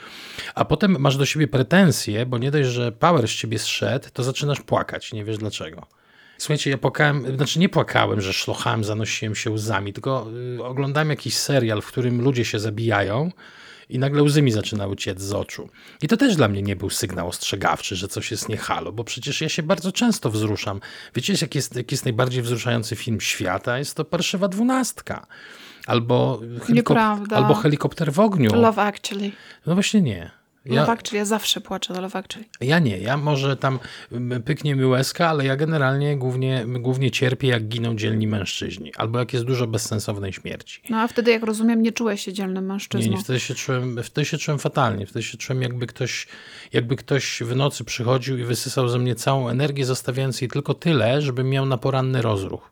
[0.55, 4.23] a potem masz do siebie pretensje, bo nie dość, że power z ciebie zszedł, to
[4.23, 5.12] zaczynasz płakać.
[5.12, 5.87] Nie wiesz dlaczego.
[6.38, 10.27] Słuchajcie, ja płakałem, znaczy nie płakałem, że szlochałem, zanosiłem się łzami, tylko
[10.59, 13.31] y, oglądałem jakiś serial, w którym ludzie się zabijają
[13.88, 15.69] i nagle łzy mi zaczynały ciec z oczu.
[16.03, 19.05] I to też dla mnie nie był sygnał ostrzegawczy, że coś jest nie halo, bo
[19.05, 20.81] przecież ja się bardzo często wzruszam.
[21.15, 23.79] Wiecie, jest, jaki jest najbardziej wzruszający film świata?
[23.79, 25.27] Jest to Parszywa Dwunastka.
[25.87, 27.37] Albo, helikop- Nieprawda.
[27.37, 28.51] albo helikopter w ogniu.
[28.55, 29.31] Love Actually.
[29.66, 30.31] No właśnie nie.
[30.66, 32.49] Ja, Love Actually, ja zawsze płaczę na Love Actually.
[32.61, 33.79] ja nie, ja może tam
[34.45, 39.33] pyknie mi łezka, ale ja generalnie głównie, głównie cierpię, jak giną dzielni mężczyźni, albo jak
[39.33, 40.83] jest dużo bezsensownej śmierci.
[40.90, 43.12] No a wtedy, jak rozumiem, nie czułeś się dzielnym Nie, mężczyzną.
[43.12, 45.07] nie, wtedy się, czułem, wtedy się czułem fatalnie.
[45.07, 46.27] Wtedy się czułem, jakby ktoś,
[46.73, 51.23] jakby ktoś w nocy przychodził i wysysał ze mnie całą energię, zostawiając jej tylko tyle,
[51.23, 52.71] żebym miał na poranny rozruch.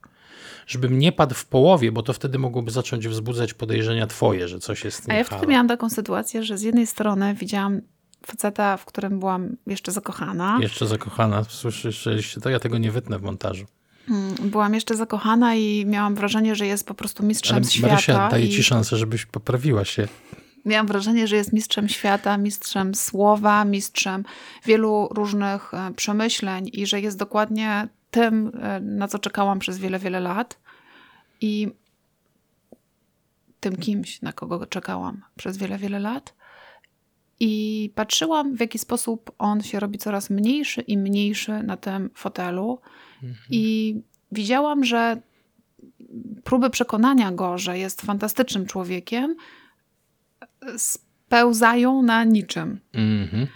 [0.70, 4.85] Żebym nie padł w połowie, bo to wtedy mogłoby zacząć wzbudzać podejrzenia twoje, że coś
[4.85, 5.38] jest A nie ja halo.
[5.38, 7.80] wtedy miałam taką sytuację, że z jednej strony widziałam
[8.26, 10.59] faceta, w którym byłam jeszcze zakochana.
[10.61, 12.50] Jeszcze zakochana, słyszeliście to?
[12.50, 13.66] Ja tego nie wytnę w montażu.
[14.09, 17.92] Mm, Byłam jeszcze zakochana i miałam wrażenie, że jest po prostu mistrzem Ale świata.
[17.92, 20.09] Marysia, daję i ci szansę, żebyś poprawiła się.
[20.64, 24.24] Miałam wrażenie, że jest mistrzem świata, mistrzem słowa, mistrzem
[24.64, 29.99] wielu różnych e, przemyśleń i że jest dokładnie tym, e, na co czekałam przez wiele,
[29.99, 30.61] wiele lat.
[31.40, 31.68] I
[33.61, 36.35] tym kimś, na kogo czekałam przez wiele, wiele lat.
[37.40, 42.81] I patrzyłam, w jaki sposób on się robi coraz mniejszy i mniejszy na tym fotelu.
[43.51, 43.94] I
[44.33, 45.20] widziałam, że
[46.44, 49.37] próby przekonania go, że jest fantastycznym człowiekiem,
[50.77, 52.81] spełzają na niczym.
[52.92, 53.46] Mhm.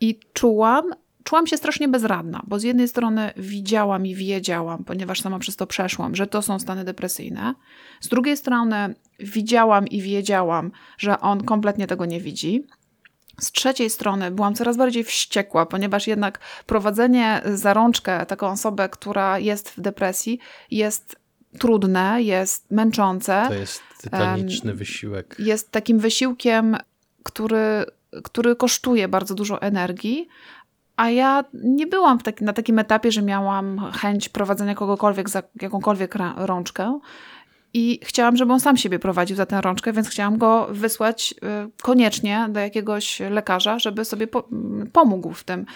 [0.00, 0.84] I czułam,
[1.24, 5.66] czułam się strasznie bezradna, bo z jednej strony widziałam i wiedziałam, ponieważ sama przez to
[5.66, 7.54] przeszłam, że to są stany depresyjne.
[8.00, 12.66] Z drugiej strony widziałam i wiedziałam, że on kompletnie tego nie widzi.
[13.40, 19.38] Z trzeciej strony byłam coraz bardziej wściekła, ponieważ jednak prowadzenie za rączkę taką osobę, która
[19.38, 20.38] jest w depresji,
[20.70, 21.16] jest
[21.58, 23.44] trudne, jest męczące.
[23.48, 25.36] To jest tytaniczny wysiłek.
[25.38, 26.76] Jest takim wysiłkiem,
[27.22, 27.84] który,
[28.24, 30.28] który kosztuje bardzo dużo energii,
[30.96, 37.00] a ja nie byłam na takim etapie, że miałam chęć prowadzenia kogokolwiek za jakąkolwiek rączkę.
[37.76, 41.34] I chciałam, żeby on sam siebie prowadził za tę rączkę, więc chciałam go wysłać
[41.66, 44.48] y, koniecznie do jakiegoś lekarza, żeby sobie po
[44.92, 45.66] pomógł w tym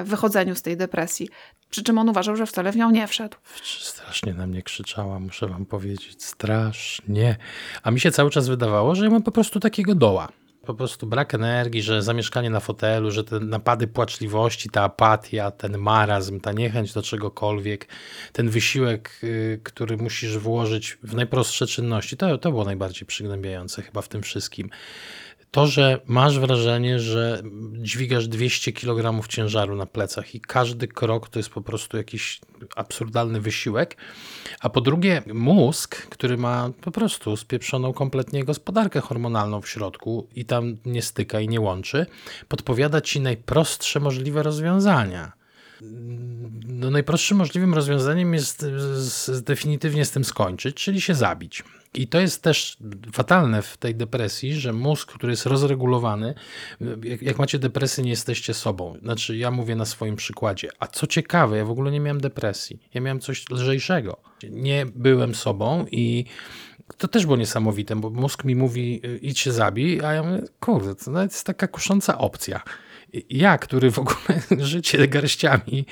[0.00, 1.28] y, wychodzeniu z tej depresji.
[1.70, 3.36] Przy czym on uważał, że wcale w nią nie wszedł.
[3.80, 6.24] Strasznie na mnie krzyczała, muszę wam powiedzieć.
[6.24, 7.36] Strasznie.
[7.82, 10.28] A mi się cały czas wydawało, że ja mam po prostu takiego doła
[10.66, 15.78] po prostu brak energii, że zamieszkanie na fotelu, że te napady płaczliwości, ta apatia, ten
[15.78, 17.88] marazm, ta niechęć do czegokolwiek,
[18.32, 24.02] ten wysiłek, y, który musisz włożyć w najprostsze czynności, to, to było najbardziej przygnębiające chyba
[24.02, 24.70] w tym wszystkim
[25.52, 31.38] to, że masz wrażenie, że dźwigasz 200 kg ciężaru na plecach i każdy krok to
[31.38, 32.40] jest po prostu jakiś
[32.76, 33.96] absurdalny wysiłek,
[34.60, 40.44] a po drugie mózg, który ma po prostu spieprzoną kompletnie gospodarkę hormonalną w środku i
[40.44, 42.06] tam nie styka i nie łączy,
[42.48, 45.41] podpowiada ci najprostsze możliwe rozwiązania
[46.66, 48.66] no najprostszym możliwym rozwiązaniem jest
[49.42, 51.64] definitywnie z tym skończyć, czyli się zabić.
[51.94, 52.76] I to jest też
[53.12, 56.34] fatalne w tej depresji, że mózg, który jest rozregulowany,
[57.02, 58.96] jak, jak, macie depresję, nie jesteście sobą.
[59.02, 60.68] Znaczy, ja mówię na swoim przykładzie.
[60.78, 62.78] A co ciekawe, ja w ogóle nie miałem depresji.
[62.94, 64.16] Ja miałem coś lżejszego.
[64.50, 66.24] Nie byłem sobą i
[66.96, 70.94] to też było niesamowite, bo mózg mi mówi, idź się zabij, a ja mówię, kurde,
[70.94, 72.62] to nawet jest taka kusząca opcja
[73.30, 75.86] ja, który w ogóle życie garściami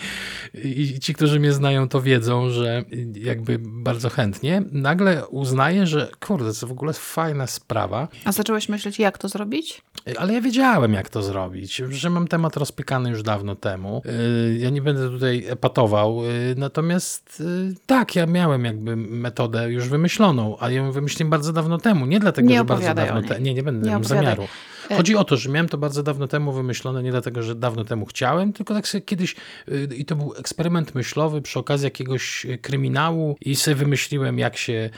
[0.65, 6.55] i ci, którzy mnie znają, to wiedzą, że jakby bardzo chętnie, nagle uznaję, że kurde,
[6.55, 8.09] to w ogóle fajna sprawa.
[8.25, 9.83] A zacząłeś myśleć, jak to zrobić?
[10.19, 14.03] Ale ja wiedziałem, jak to zrobić, że mam temat rozpykany już dawno temu.
[14.07, 19.89] Y, ja nie będę tutaj epatował, y, natomiast y, tak, ja miałem jakby metodę już
[19.89, 22.07] wymyśloną, a ją wymyśliłem bardzo dawno temu.
[22.07, 23.41] Nie dlatego, nie że bardzo dawno temu.
[23.41, 24.47] Nie, nie będę nie zamiaru.
[24.90, 27.85] E, Chodzi o to, że miałem to bardzo dawno temu wymyślone, nie dlatego, że dawno
[27.85, 29.37] temu chciałem, tylko tak sobie kiedyś,
[29.68, 34.57] y, i to był eksperyment myślowy przy okazji jakiegoś y, kryminału i sobie wymyśliłem, jak
[34.57, 34.90] się,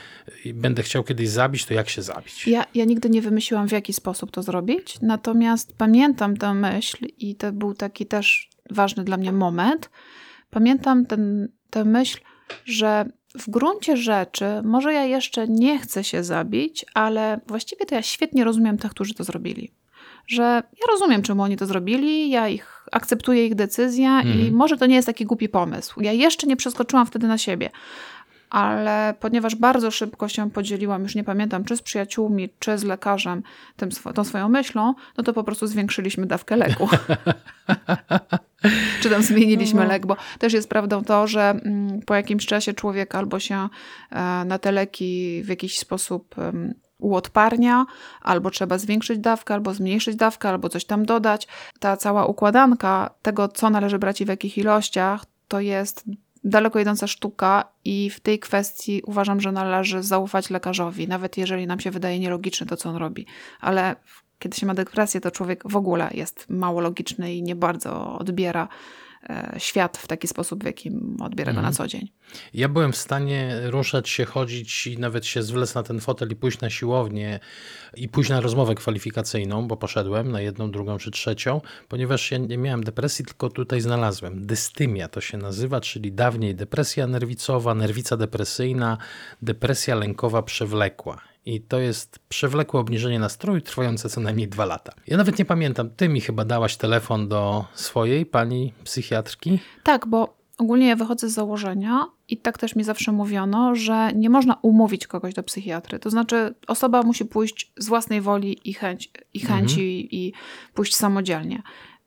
[0.45, 2.47] y, będę chciał kiedyś zabić, to jak się zabić.
[2.47, 7.35] Ja, ja nigdy nie wymyśliłam, w jaki sposób to zrobić, natomiast pamiętam tę myśl i
[7.35, 9.89] to był taki też ważny dla mnie moment.
[10.49, 12.19] Pamiętam ten, tę myśl,
[12.65, 13.05] że
[13.39, 18.43] w gruncie rzeczy, może ja jeszcze nie chcę się zabić, ale właściwie to ja świetnie
[18.43, 19.71] rozumiem tych, którzy to zrobili
[20.27, 24.39] że ja rozumiem, czemu oni to zrobili, ja ich akceptuję ich decyzję mhm.
[24.39, 26.01] i może to nie jest taki głupi pomysł.
[26.01, 27.69] Ja jeszcze nie przeskoczyłam wtedy na siebie.
[28.49, 33.43] Ale ponieważ bardzo szybko się podzieliłam, już nie pamiętam, czy z przyjaciółmi, czy z lekarzem,
[33.75, 36.89] tym, tą swoją myślą, no to po prostu zwiększyliśmy dawkę leku.
[39.01, 39.87] czy tam zmieniliśmy no.
[39.87, 43.69] lek, bo też jest prawdą to, że mm, po jakimś czasie człowiek albo się
[44.11, 46.35] e, na te leki w jakiś sposób
[47.03, 47.85] uodparnia,
[48.21, 51.47] albo trzeba zwiększyć dawkę, albo zmniejszyć dawkę, albo coś tam dodać.
[51.79, 56.03] Ta cała układanka tego, co należy brać i w jakich ilościach, to jest
[56.43, 61.79] daleko idąca sztuka i w tej kwestii uważam, że należy zaufać lekarzowi, nawet jeżeli nam
[61.79, 63.25] się wydaje nielogiczne to, co on robi.
[63.61, 63.95] Ale
[64.39, 68.67] kiedy się ma depresję, to człowiek w ogóle jest mało logiczny i nie bardzo odbiera
[69.57, 71.73] świat w taki sposób, w jakim odbiera go na mhm.
[71.75, 72.11] co dzień.
[72.53, 76.35] Ja byłem w stanie ruszać się, chodzić i nawet się zwlec na ten fotel i
[76.35, 77.39] pójść na siłownię
[77.95, 82.57] i pójść na rozmowę kwalifikacyjną, bo poszedłem na jedną, drugą czy trzecią, ponieważ ja nie
[82.57, 84.45] miałem depresji, tylko tutaj znalazłem.
[84.45, 88.97] Dystymia to się nazywa, czyli dawniej depresja nerwicowa, nerwica depresyjna,
[89.41, 91.32] depresja lękowa przewlekła.
[91.45, 94.93] I to jest przewlekłe obniżenie nastroju trwające co najmniej dwa lata.
[95.07, 99.59] Ja nawet nie pamiętam, ty mi chyba dałaś telefon do swojej pani psychiatrki?
[99.83, 104.29] Tak, bo ogólnie ja wychodzę z założenia i tak też mi zawsze mówiono, że nie
[104.29, 105.99] można umówić kogoś do psychiatry.
[105.99, 110.07] To znaczy, osoba musi pójść z własnej woli i, chęć, i chęci mhm.
[110.11, 110.33] i
[110.73, 111.61] pójść samodzielnie.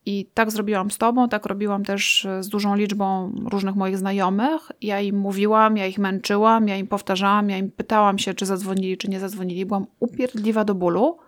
[0.06, 4.72] I tak zrobiłam z tobą, tak robiłam też e, z dużą liczbą różnych moich znajomych.
[4.80, 8.96] Ja im mówiłam, ja ich męczyłam, ja im powtarzałam, ja im pytałam się, czy zadzwonili,
[8.96, 9.66] czy nie zadzwonili.
[9.66, 11.18] Byłam upierdliwa do bólu.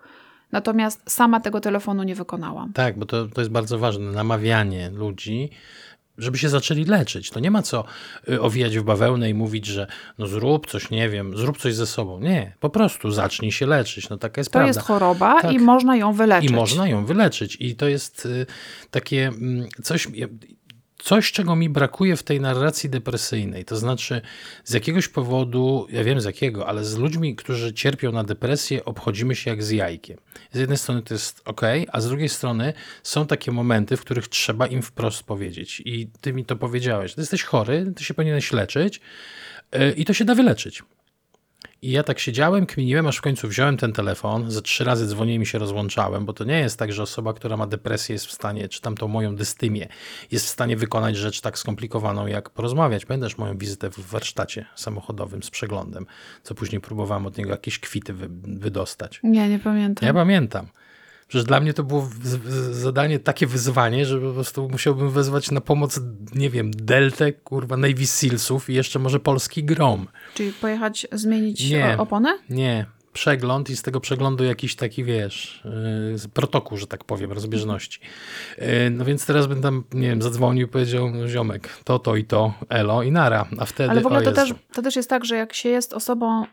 [0.51, 2.73] Natomiast sama tego telefonu nie wykonałam.
[2.73, 4.11] Tak, bo to, to jest bardzo ważne.
[4.11, 5.49] Namawianie ludzi
[6.19, 7.29] żeby się zaczęli leczyć.
[7.29, 7.83] To nie ma co
[8.29, 11.87] y, owijać w bawełnę i mówić, że no zrób coś, nie wiem, zrób coś ze
[11.87, 12.19] sobą.
[12.19, 14.09] Nie, po prostu zacznij się leczyć.
[14.09, 14.73] No taka jest to prawda.
[14.73, 15.53] To jest choroba tak.
[15.53, 16.51] i można ją wyleczyć.
[16.51, 17.57] I można ją wyleczyć.
[17.59, 18.45] I to jest y,
[18.91, 20.07] takie mm, coś
[20.99, 23.65] coś, czego mi brakuje w tej narracji depresyjnej.
[23.65, 24.21] To znaczy,
[24.63, 29.35] z jakiegoś powodu, ja wiem z jakiego, ale z ludźmi, którzy cierpią na depresję, obchodzimy
[29.35, 30.17] się jak z jajkiem.
[30.51, 34.27] Z jednej strony to jest ok, a z drugiej strony są takie momenty, w których
[34.27, 35.81] trzeba im wprost powiedzieć.
[35.85, 37.13] I ty mi to powiedziałeś.
[37.13, 39.01] Ty jesteś chory, ty się powinieneś leczyć.
[39.71, 40.83] E, I to się da wyleczyć.
[41.81, 45.41] I ja tak siedziałem, kminiłem, aż w końcu wziąłem ten telefon, ze trzy razy dzwoniłem
[45.41, 48.31] i się rozłączałem, bo to nie jest tak, że osoba, która ma depresję jest w
[48.31, 49.87] stanie, czy tam tą moją dystymię,
[50.31, 53.05] jest w stanie wykonać rzecz tak skomplikowaną, jak porozmawiać.
[53.05, 56.05] Pamiętasz moją wizytę w warsztacie samochodowym z przeglądem,
[56.43, 59.19] co później próbowałem od niego jakieś kwity wy, wydostać.
[59.23, 60.07] Nie, nie pamiętam.
[60.07, 60.67] Ja pamiętam.
[61.29, 62.09] Przecież dla mnie to było
[62.71, 65.99] zadanie, takie wyzwanie, że po prostu musiałbym wezwać na pomoc,
[66.35, 70.07] nie wiem, Deltę, kurwa, Navy Sealsów i jeszcze może polski Grom.
[70.33, 72.39] Czyli pojechać, zmienić nie, oponę?
[72.49, 75.63] Nie, przegląd i z tego przeglądu jakiś taki, wiesz,
[76.23, 77.99] yy, protokół, że tak powiem, rozbieżności.
[78.57, 82.23] Yy, no więc teraz bym tam, nie wiem, zadzwonił i powiedział, ziomek, to, to i
[82.23, 85.25] to, elo i nara, a wtedy, Ale w ogóle to też, to też jest tak,
[85.25, 86.45] że jak się jest osobą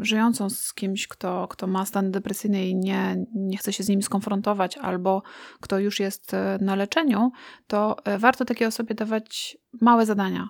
[0.00, 4.02] żyjącą z kimś, kto, kto ma stan depresyjny i nie, nie chce się z nim
[4.02, 5.22] skonfrontować, albo
[5.60, 7.32] kto już jest e, na leczeniu,
[7.66, 10.48] to e, warto takiej osobie dawać małe zadania.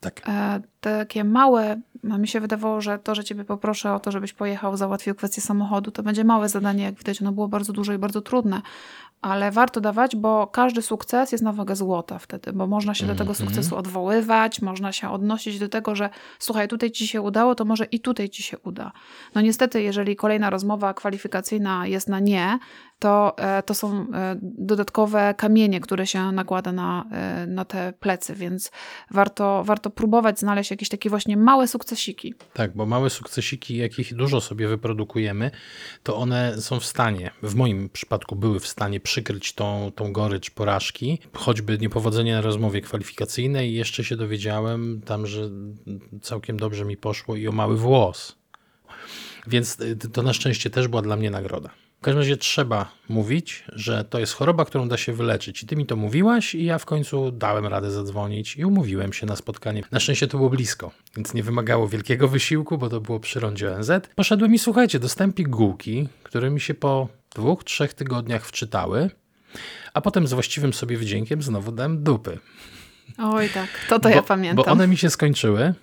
[0.00, 0.22] Tak.
[0.28, 4.76] E, takie małe, mi się wydawało, że to, że ciebie poproszę o to, żebyś pojechał,
[4.76, 8.20] załatwił kwestię samochodu, to będzie małe zadanie, jak widać, ono było bardzo duże i bardzo
[8.20, 8.62] trudne,
[9.22, 13.14] ale warto dawać, bo każdy sukces jest na wagę złota wtedy, bo można się do
[13.14, 13.48] tego mhm.
[13.48, 17.84] sukcesu odwoływać, można się odnosić do tego, że słuchaj, tutaj ci się udało, to może
[17.84, 18.92] i tutaj ci się uda.
[19.34, 22.58] No niestety, jeżeli kolejna rozmowa kwalifikacyjna jest na nie,
[23.04, 28.34] to, e, to są e, dodatkowe kamienie, które się nakłada na, e, na te plecy,
[28.34, 28.70] więc
[29.10, 32.34] warto, warto próbować znaleźć jakieś takie właśnie małe sukcesiki.
[32.52, 35.50] Tak, bo małe sukcesiki, jakich dużo sobie wyprodukujemy,
[36.02, 40.50] to one są w stanie, w moim przypadku były w stanie przykryć tą, tą gorycz
[40.50, 45.50] porażki, choćby niepowodzenie na rozmowie kwalifikacyjnej jeszcze się dowiedziałem tam, że
[46.22, 48.36] całkiem dobrze mi poszło i o mały włos.
[49.46, 49.78] Więc
[50.12, 51.83] to na szczęście też była dla mnie nagroda.
[52.04, 55.62] W każdym razie trzeba mówić, że to jest choroba, którą da się wyleczyć.
[55.62, 59.26] I ty mi to mówiłaś, i ja w końcu dałem radę zadzwonić i umówiłem się
[59.26, 59.82] na spotkanie.
[59.92, 63.72] Na szczęście to było blisko, więc nie wymagało wielkiego wysiłku, bo to było przy rondzie
[63.72, 63.90] ONZ.
[64.14, 69.10] Poszedłem i słuchajcie, dostałem pigułki, które mi się po dwóch, trzech tygodniach wczytały,
[69.94, 72.38] a potem z właściwym sobie wdziękiem znowu dałem dupy.
[73.18, 74.64] Oj tak, to to bo, ja pamiętam.
[74.64, 75.74] Bo one mi się skończyły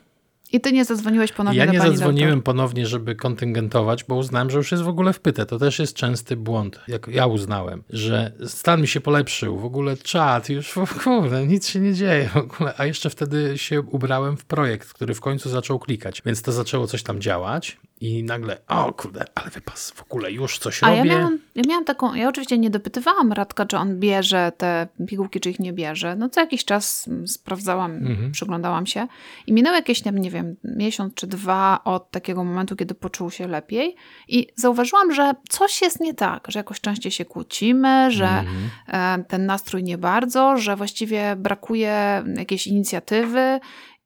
[0.51, 2.43] i ty nie zadzwoniłeś ponownie Ja nie zadzwoniłem doktor.
[2.43, 5.45] ponownie, żeby kontyngentować, bo uznałem, że już jest w ogóle wpyte.
[5.45, 9.97] To też jest częsty błąd, jak ja uznałem, że stan mi się polepszył, w ogóle
[9.97, 12.73] czat, już w ogóle nic się nie dzieje w ogóle.
[12.77, 16.87] A jeszcze wtedy się ubrałem w projekt, który w końcu zaczął klikać, więc to zaczęło
[16.87, 20.97] coś tam działać i nagle, o kurde, ale wypas, w ogóle już coś A robię.
[20.97, 25.39] Ja miałam, ja miałam taką, ja oczywiście nie dopytywałam Radka, czy on bierze te pigułki,
[25.39, 26.15] czy ich nie bierze.
[26.15, 28.31] No co jakiś czas sprawdzałam, mhm.
[28.31, 29.07] przyglądałam się
[29.47, 33.95] i minął jakieś, nie wiem, miesiąc czy dwa od takiego momentu, kiedy poczuł się lepiej
[34.27, 39.25] i zauważyłam, że coś jest nie tak, że jakoś częściej się kłócimy, że mhm.
[39.25, 43.59] ten nastrój nie bardzo, że właściwie brakuje jakiejś inicjatywy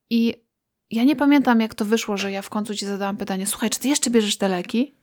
[0.10, 0.45] i
[0.96, 3.80] ja nie pamiętam, jak to wyszło, że ja w końcu ci zadałam pytanie: Słuchaj, czy
[3.80, 4.94] ty jeszcze bierzesz te leki?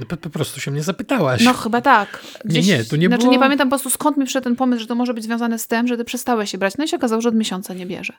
[0.00, 1.44] No, po, po prostu się mnie zapytałaś.
[1.44, 2.20] No chyba tak.
[2.44, 3.32] Gdzieś, nie, nie, tu nie Znaczy było...
[3.32, 5.66] nie pamiętam po prostu skąd mi przyszedł ten pomysł, że to może być związane z
[5.66, 6.74] tym, że ty przestałeś się brać.
[6.78, 8.12] No i się okazało, że od miesiąca nie bierze.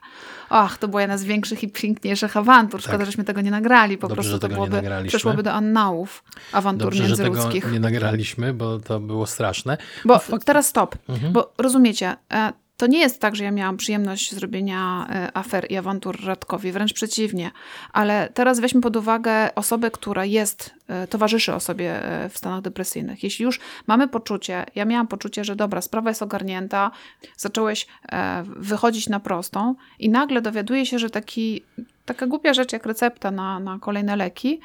[0.50, 2.80] Ach, to była jedna z większych i piękniejszych awantur.
[2.80, 3.06] Szkoda, tak.
[3.06, 3.98] żeśmy tego nie nagrali.
[3.98, 7.54] Po Dobrze, prostu to byłoby, przeszłoby do annałów awantur Dobrze, międzyludzkich.
[7.54, 9.78] że tego nie nagraliśmy, bo to było straszne.
[10.04, 10.96] Bo no, teraz stop.
[11.08, 11.32] Mhm.
[11.32, 15.76] Bo rozumiecie, e, to nie jest tak, że ja miałam przyjemność zrobienia e, afer i
[15.76, 17.50] awantur Radkowi, wręcz przeciwnie.
[17.92, 23.22] Ale teraz weźmy pod uwagę osobę, która jest, e, towarzyszy osobie e, w stanach depresyjnych.
[23.22, 26.90] Jeśli już mamy poczucie, ja miałam poczucie, że dobra, sprawa jest ogarnięta,
[27.36, 27.86] zacząłeś
[28.46, 31.62] wychodzić na prostą i nagle dowiaduję się, że taki,
[32.04, 34.60] taka głupia rzecz jak recepta na, na kolejne leki,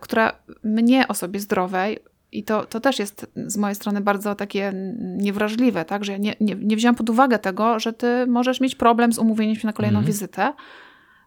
[0.00, 0.32] która
[0.64, 1.98] mnie, osobie zdrowej,
[2.32, 4.72] i to, to też jest z mojej strony bardzo takie
[5.16, 6.04] niewrażliwe, tak?
[6.04, 9.18] że ja nie, nie, nie wziąłam pod uwagę tego, że ty możesz mieć problem z
[9.18, 10.06] umówieniem się na kolejną mm.
[10.06, 10.52] wizytę,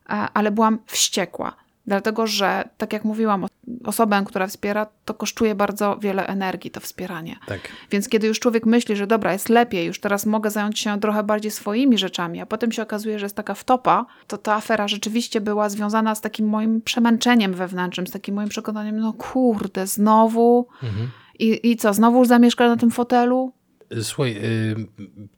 [0.05, 1.55] ale byłam wściekła.
[1.87, 3.45] Dlatego, że tak jak mówiłam,
[3.83, 7.35] osobę, która wspiera, to kosztuje bardzo wiele energii, to wspieranie.
[7.47, 7.59] Tak.
[7.91, 11.23] Więc kiedy już człowiek myśli, że dobra, jest lepiej, już teraz mogę zająć się trochę
[11.23, 15.41] bardziej swoimi rzeczami, a potem się okazuje, że jest taka wtopa, to ta afera rzeczywiście
[15.41, 20.67] była związana z takim moim przemęczeniem wewnętrznym, z takim moim przekonaniem, no kurde, znowu.
[20.83, 21.09] Mhm.
[21.39, 23.53] I, I co, znowu już zamieszkasz na tym fotelu?
[24.01, 24.75] Słuchaj, y,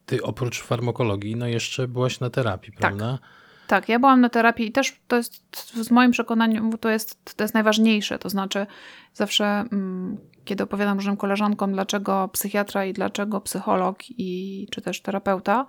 [0.05, 2.79] ty oprócz farmakologii, no jeszcze byłaś na terapii, tak.
[2.79, 3.11] prawda?
[3.11, 3.42] Tak.
[3.67, 5.43] Tak, ja byłam na terapii i też to jest
[5.87, 8.19] w moim przekonaniu to jest, to jest najważniejsze.
[8.19, 8.65] To znaczy,
[9.13, 15.65] zawsze mm, kiedy opowiadam różnym koleżankom, dlaczego psychiatra i dlaczego psycholog i czy też terapeuta,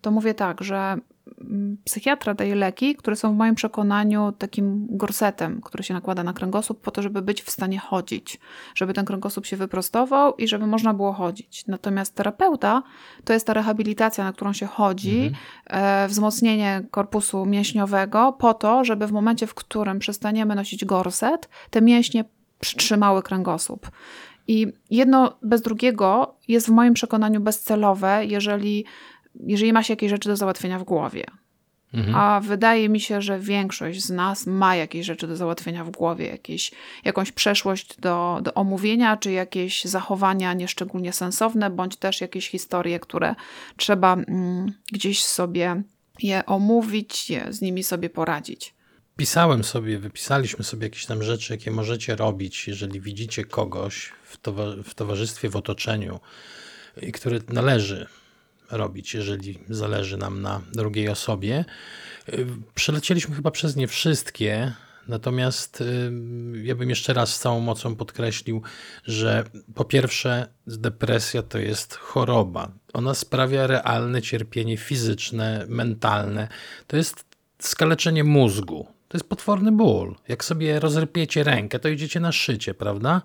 [0.00, 0.96] to mówię tak, że
[1.84, 6.80] psychiatra daje leki, które są w moim przekonaniu takim gorsetem, który się nakłada na kręgosłup
[6.80, 8.40] po to, żeby być w stanie chodzić,
[8.74, 11.66] żeby ten kręgosłup się wyprostował i żeby można było chodzić.
[11.66, 12.82] Natomiast terapeuta
[13.24, 15.34] to jest ta rehabilitacja, na którą się chodzi, mhm.
[16.04, 21.82] e, wzmocnienie korpusu mięśniowego po to, żeby w momencie, w którym przestaniemy nosić gorset, te
[21.82, 22.24] mięśnie
[22.60, 23.90] przytrzymały kręgosłup.
[24.48, 28.84] I jedno bez drugiego jest w moim przekonaniu bezcelowe, jeżeli,
[29.40, 31.24] jeżeli ma się jakieś rzeczy do załatwienia w głowie.
[31.94, 32.14] Mhm.
[32.14, 36.26] A wydaje mi się, że większość z nas ma jakieś rzeczy do załatwienia w głowie,
[36.26, 36.70] jakieś,
[37.04, 43.34] jakąś przeszłość do, do omówienia, czy jakieś zachowania nieszczególnie sensowne, bądź też jakieś historie, które
[43.76, 45.82] trzeba mm, gdzieś sobie
[46.22, 48.74] je omówić, je, z nimi sobie poradzić.
[49.16, 54.82] Pisałem sobie, wypisaliśmy sobie jakieś tam rzeczy, jakie możecie robić, jeżeli widzicie kogoś w, towa-
[54.84, 56.20] w towarzystwie, w otoczeniu,
[57.02, 58.06] i które należy
[58.72, 61.64] robić, jeżeli zależy nam na drugiej osobie.
[62.28, 64.72] Y, przelecieliśmy chyba przez nie wszystkie,
[65.08, 66.12] natomiast y,
[66.62, 68.62] ja bym jeszcze raz z całą mocą podkreślił,
[69.04, 72.72] że po pierwsze, depresja to jest choroba.
[72.92, 76.48] Ona sprawia realne cierpienie fizyczne, mentalne.
[76.86, 77.24] To jest
[77.58, 78.86] skaleczenie mózgu.
[79.08, 80.16] To jest potworny ból.
[80.28, 83.22] Jak sobie rozrypiecie rękę, to idziecie na szycie, prawda?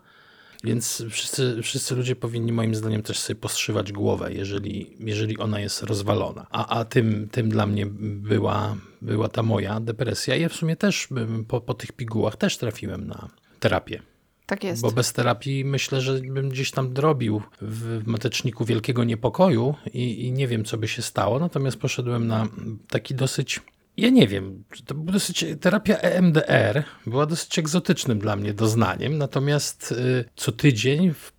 [0.68, 5.84] Więc wszyscy, wszyscy ludzie powinni moim zdaniem też sobie postrzywać głowę, jeżeli, jeżeli ona jest
[5.84, 6.48] rozwalona.
[6.52, 10.36] A, a tym, tym dla mnie była, była ta moja depresja.
[10.36, 11.08] Ja w sumie też
[11.48, 14.02] po, po tych pigułach też trafiłem na terapię.
[14.46, 14.82] Tak jest.
[14.82, 20.32] Bo bez terapii myślę, że bym gdzieś tam drobił w mateczniku wielkiego niepokoju i, i
[20.32, 21.40] nie wiem, co by się stało.
[21.40, 22.48] Natomiast poszedłem na
[22.90, 23.62] taki dosyć
[23.98, 30.26] ja nie wiem, to dosyć, terapia EMDR była dosyć egzotycznym dla mnie doznaniem, natomiast y,
[30.36, 31.32] co tydzień w,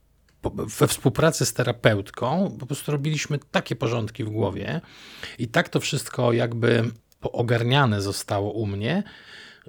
[0.78, 4.80] we współpracy z terapeutką po prostu robiliśmy takie porządki w głowie
[5.38, 6.90] i tak to wszystko jakby
[7.22, 9.02] ogarniane zostało u mnie,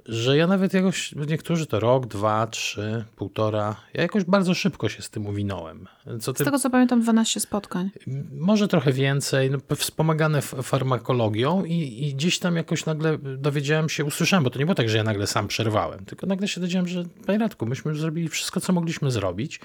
[0.06, 5.02] że ja nawet jakoś, niektórzy to rok, dwa, trzy, półtora, ja jakoś bardzo szybko się
[5.02, 5.86] z tym uwinąłem.
[6.20, 6.44] Co ty...
[6.44, 7.90] Z tego co pamiętam 12 spotkań.
[8.32, 14.44] Może trochę więcej, no, wspomagane farmakologią i, i gdzieś tam jakoś nagle dowiedziałem się, usłyszałem,
[14.44, 17.04] bo to nie było tak, że ja nagle sam przerwałem, tylko nagle się dowiedziałem, że
[17.26, 19.60] panie Radku, myśmy już zrobili wszystko, co mogliśmy zrobić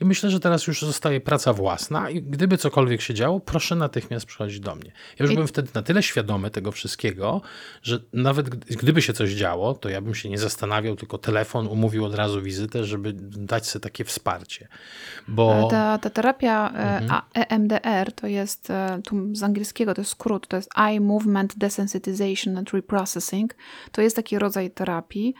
[0.00, 4.26] i myślę, że teraz już zostaje praca własna i gdyby cokolwiek się działo, proszę natychmiast
[4.26, 4.92] przychodzić do mnie.
[5.18, 5.34] Ja już I...
[5.34, 7.40] byłem wtedy na tyle świadomy tego wszystkiego,
[7.82, 12.04] że nawet gdyby się coś działo, to ja bym się nie zastanawiał, tylko telefon umówił
[12.04, 14.68] od razu wizytę, żeby dać sobie takie wsparcie.
[15.28, 15.71] Bo...
[15.72, 17.22] Ta, ta terapia e, mhm.
[17.34, 22.58] EMDR to jest, e, tu z angielskiego to jest skrót, to jest Eye Movement Desensitization
[22.58, 23.54] and Reprocessing.
[23.92, 25.34] To jest taki rodzaj terapii,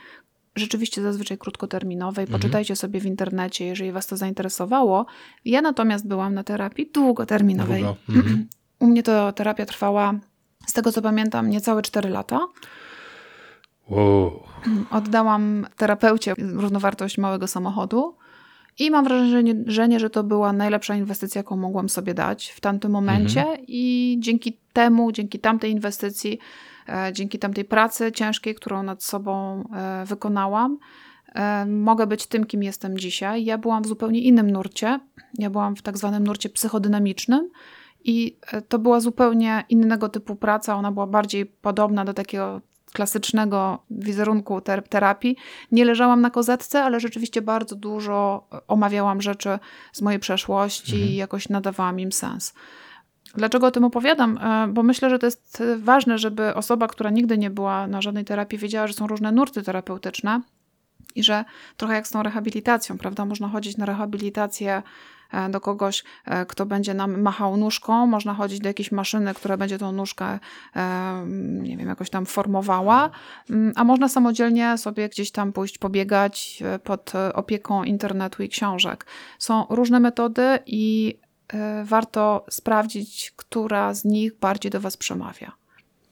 [0.55, 2.23] rzeczywiście zazwyczaj krótkoterminowej.
[2.23, 2.41] Mhm.
[2.41, 5.05] Poczytajcie sobie w internecie, jeżeli Was to zainteresowało.
[5.45, 7.83] Ja natomiast byłam na terapii długoterminowej.
[7.83, 7.97] Długo.
[8.09, 8.47] Mhm.
[8.79, 10.13] U mnie to terapia trwała,
[10.67, 12.47] z tego co pamiętam, niecałe 4 lata.
[13.89, 14.43] Wow.
[14.91, 18.15] Oddałam terapeucie równowartość małego samochodu.
[18.79, 23.41] I mam wrażenie, że to była najlepsza inwestycja, jaką mogłam sobie dać w tamtym momencie.
[23.41, 23.59] Mhm.
[23.67, 26.39] I dzięki temu, dzięki tamtej inwestycji,
[26.89, 30.77] e, dzięki tamtej pracy ciężkiej, którą nad sobą e, wykonałam,
[31.35, 33.45] e, mogę być tym, kim jestem dzisiaj.
[33.45, 34.99] Ja byłam w zupełnie innym nurcie.
[35.39, 37.49] Ja byłam w tak zwanym nurcie psychodynamicznym.
[38.05, 38.37] I
[38.69, 40.75] to była zupełnie innego typu praca.
[40.75, 42.61] Ona była bardziej podobna do takiego
[42.93, 45.37] klasycznego wizerunku terapii.
[45.71, 49.59] Nie leżałam na kozetce, ale rzeczywiście bardzo dużo omawiałam rzeczy
[49.93, 51.11] z mojej przeszłości mhm.
[51.11, 52.53] i jakoś nadawałam im sens.
[53.35, 54.37] Dlaczego o tym opowiadam?
[54.37, 58.25] E, bo myślę, że to jest ważne, żeby osoba, która nigdy nie była na żadnej
[58.25, 60.41] terapii, wiedziała, że są różne nurty terapeutyczne
[61.15, 61.45] i że
[61.77, 63.25] trochę jak z tą rehabilitacją, prawda?
[63.25, 64.83] Można chodzić na rehabilitację E,
[65.49, 68.07] do kogoś, e, kto będzie nam machał nóżką.
[68.07, 70.39] Można chodzić do jakiejś maszyny, która będzie tą nóżkę,
[70.75, 71.23] e,
[71.61, 73.09] nie wiem, jakoś tam formowała,
[73.49, 79.05] mm, a można samodzielnie sobie gdzieś tam pójść pobiegać pod opieką internetu i książek.
[79.39, 81.17] Są różne metody i
[81.83, 85.62] warto sprawdzić, która z nich bardziej do Was przemawia.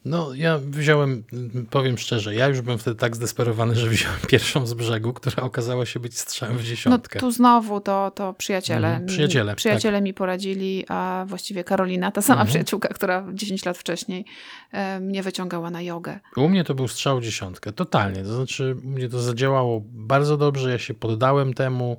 [0.06, 1.24] No, ja wziąłem,
[1.70, 5.86] powiem szczerze, ja już byłem wtedy tak zdesperowany, że wziąłem pierwszą z brzegu, która okazała
[5.86, 7.20] się być strzałem w dziesiątkę.
[7.20, 8.88] No tu znowu to, to przyjaciele.
[8.88, 9.56] Mhm, przyjaciele.
[9.56, 10.04] Przyjaciele tak.
[10.04, 12.48] mi poradzili, a właściwie Karolina, ta sama mhm.
[12.48, 14.26] przyjaciółka, która 10 lat wcześniej
[14.72, 16.20] e, mnie wyciągała na jogę.
[16.36, 18.24] U mnie to był strzał w dziesiątkę, totalnie.
[18.24, 21.98] To znaczy, u mnie to zadziałało bardzo dobrze, ja się poddałem temu,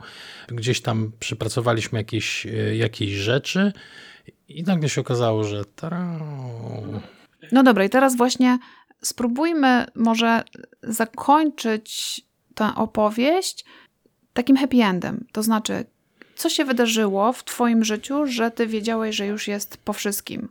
[0.48, 3.72] gdzieś tam przypracowaliśmy jakieś, e, jakieś rzeczy
[4.48, 7.00] i nagle się okazało, że tarau,
[7.52, 8.58] no dobra, i teraz właśnie
[9.02, 10.42] spróbujmy może
[10.82, 12.20] zakończyć
[12.54, 13.64] tę opowieść
[14.32, 15.26] takim happy endem.
[15.32, 15.84] To znaczy,
[16.36, 20.48] co się wydarzyło w Twoim życiu, że Ty wiedziałeś, że już jest po wszystkim?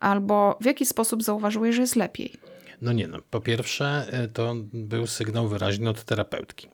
[0.00, 2.32] albo w jaki sposób zauważyłeś, że jest lepiej?
[2.82, 6.68] No nie, no po pierwsze y, to był sygnał wyraźny od terapeutki,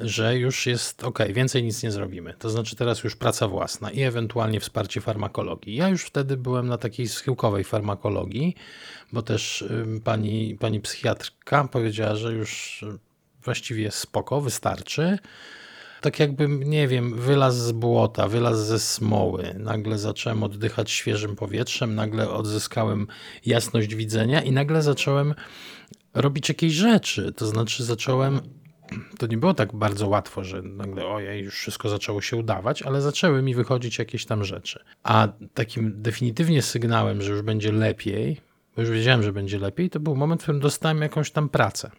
[0.00, 2.34] że już jest ok, więcej nic nie zrobimy.
[2.38, 5.76] To znaczy teraz już praca własna i ewentualnie wsparcie farmakologii.
[5.76, 8.54] Ja już wtedy byłem na takiej schyłkowej farmakologii,
[9.12, 9.64] bo też
[10.04, 12.98] pani, pani psychiatrka powiedziała, że już y,
[13.44, 15.18] właściwie spoko, wystarczy
[16.04, 19.54] tak jakbym, nie wiem, wylaz z błota, wylaz ze smoły.
[19.58, 23.06] Nagle zacząłem oddychać świeżym powietrzem, nagle odzyskałem
[23.46, 25.34] jasność widzenia i nagle zacząłem
[26.14, 27.32] robić jakieś rzeczy.
[27.32, 28.40] To znaczy zacząłem
[29.24, 33.00] to nie było tak bardzo łatwo, że nagle ojej, już wszystko zaczęło się udawać, ale
[33.00, 34.84] zaczęły mi wychodzić jakieś tam rzeczy.
[35.02, 38.40] A takim definitywnie sygnałem, że już będzie lepiej,
[38.76, 41.90] bo już wiedziałem, że będzie lepiej, to był moment, w którym dostałem jakąś tam pracę.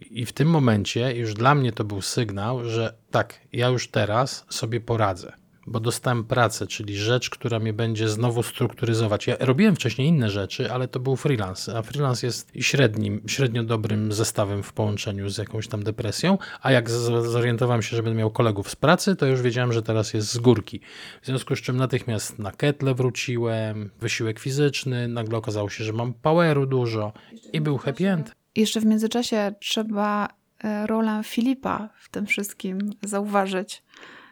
[0.00, 4.46] I w tym momencie już dla mnie to był sygnał, że tak, ja już teraz
[4.48, 5.32] sobie poradzę,
[5.70, 9.26] bo dostałem pracę, czyli rzecz, która mnie będzie znowu strukturyzować.
[9.26, 14.12] Ja robiłem wcześniej inne rzeczy, ale to był freelance, a freelance jest średnim, średnio dobrym
[14.12, 18.70] zestawem w połączeniu z jakąś tam depresją, a jak zorientowałem się, że będę miał kolegów
[18.70, 20.80] z pracy, to już wiedziałem, że teraz jest z górki.
[21.22, 26.14] W związku z czym natychmiast na ketle wróciłem, wysiłek fizyczny, nagle okazało się, że mam
[26.14, 27.12] poweru dużo
[27.52, 30.28] i był happy end jeszcze w międzyczasie trzeba
[30.64, 33.82] e, rolę Filipa w tym wszystkim zauważyć.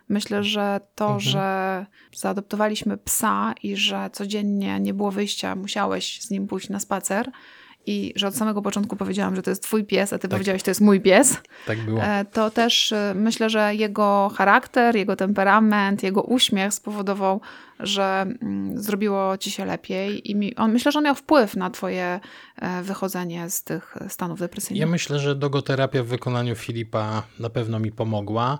[0.09, 1.21] Myślę, że to, mhm.
[1.21, 1.87] że
[2.17, 7.31] zaadoptowaliśmy psa i że codziennie nie było wyjścia, musiałeś z nim pójść na spacer,
[7.89, 10.31] i że od samego początku powiedziałam, że to jest twój pies, a ty tak.
[10.31, 11.37] powiedziałeś, to jest mój pies.
[11.67, 12.03] Tak było.
[12.03, 17.41] E, to też e, myślę, że jego charakter, jego temperament, jego uśmiech spowodował,
[17.81, 22.21] że mm, zrobiło ci się lepiej i mi, on myślę, że miał wpływ na twoje
[22.57, 24.81] e, wychodzenie z tych stanów depresyjnych.
[24.81, 28.59] Ja myślę, że dogoterapia w wykonaniu Filipa na pewno mi pomogła.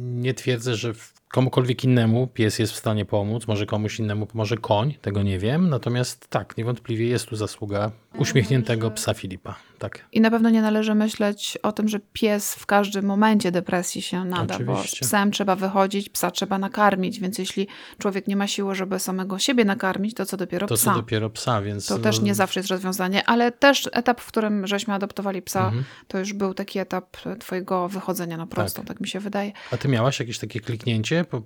[0.00, 0.92] Nie twierdzę, że
[1.28, 5.68] komukolwiek innemu pies jest w stanie pomóc, może komuś innemu pomoże koń, tego nie wiem.
[5.68, 9.69] Natomiast tak, niewątpliwie jest tu zasługa uśmiechniętego psa Filipa.
[9.80, 10.04] Tak.
[10.12, 14.24] I na pewno nie należy myśleć o tym, że pies w każdym momencie depresji się
[14.24, 14.96] nada, Oczywiście.
[14.98, 17.66] bo z psem trzeba wychodzić, psa trzeba nakarmić, więc jeśli
[17.98, 20.84] człowiek nie ma siły, żeby samego siebie nakarmić, to co dopiero to, psa.
[20.84, 21.86] To co dopiero psa, więc...
[21.86, 25.84] To też nie zawsze jest rozwiązanie, ale też etap, w którym żeśmy adoptowali psa, mhm.
[26.08, 28.88] to już był taki etap twojego wychodzenia na prostą, tak.
[28.88, 29.52] tak mi się wydaje.
[29.72, 31.24] A ty miałaś jakieś takie kliknięcie?
[31.32, 31.42] Bo,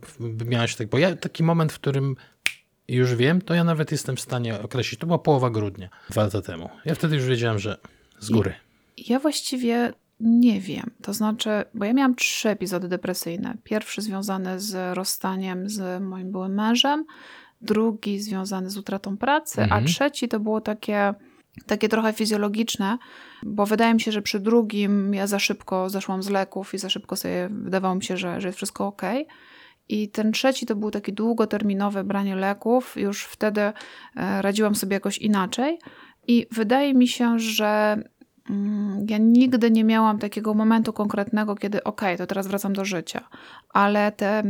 [0.47, 2.17] miałaś tak, bo ja taki moment, w którym
[2.89, 5.01] już wiem, to ja nawet jestem w stanie określić.
[5.01, 6.71] To była połowa grudnia, dwa lata temu.
[6.85, 7.79] Ja wtedy już wiedziałem, że
[8.19, 8.55] z góry.
[9.09, 10.91] Ja właściwie nie wiem.
[11.03, 13.57] To znaczy, bo ja miałam trzy epizody depresyjne.
[13.65, 17.05] Pierwszy związany z rozstaniem z moim byłym mężem,
[17.61, 19.85] drugi związany z utratą pracy, mhm.
[19.85, 21.15] a trzeci to było takie,
[21.67, 22.99] takie trochę fizjologiczne,
[23.43, 26.89] bo wydaje mi się, że przy drugim ja za szybko zeszłam z leków i za
[26.89, 29.03] szybko sobie wydawało mi się, że, że jest wszystko ok.
[29.89, 32.97] I ten trzeci to był taki długoterminowe branie leków.
[32.97, 33.73] Już wtedy e,
[34.43, 35.79] radziłam sobie jakoś inaczej.
[36.27, 38.03] I wydaje mi się, że
[38.51, 43.29] mm, ja nigdy nie miałam takiego momentu konkretnego, kiedy ok, to teraz wracam do życia,
[43.69, 44.43] ale te,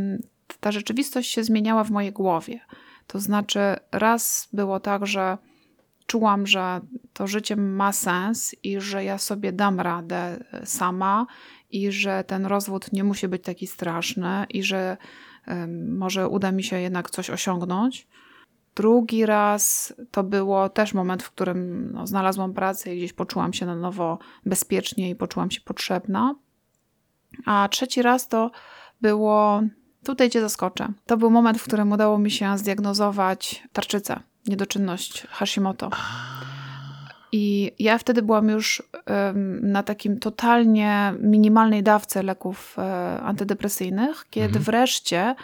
[0.60, 2.60] ta rzeczywistość się zmieniała w mojej głowie.
[3.06, 3.60] To znaczy,
[3.92, 5.38] raz było tak, że
[6.06, 6.80] czułam, że
[7.12, 10.16] to życie ma sens i że ja sobie dam radę
[10.52, 11.26] e, sama
[11.70, 14.96] i że ten rozwód nie musi być taki straszny i że
[15.88, 18.06] może uda mi się jednak coś osiągnąć.
[18.76, 23.66] Drugi raz to było też moment, w którym no, znalazłam pracę i gdzieś poczułam się
[23.66, 26.34] na nowo bezpiecznie i poczułam się potrzebna.
[27.46, 28.50] A trzeci raz to
[29.00, 29.62] było,
[30.04, 35.90] tutaj cię zaskoczę, to był moment, w którym udało mi się zdiagnozować tarczycę, niedoczynność Hashimoto.
[37.32, 38.82] I ja wtedy byłam już
[39.62, 44.64] na takim totalnie minimalnej dawce leków e, antydepresyjnych, kiedy mhm.
[44.64, 45.34] wreszcie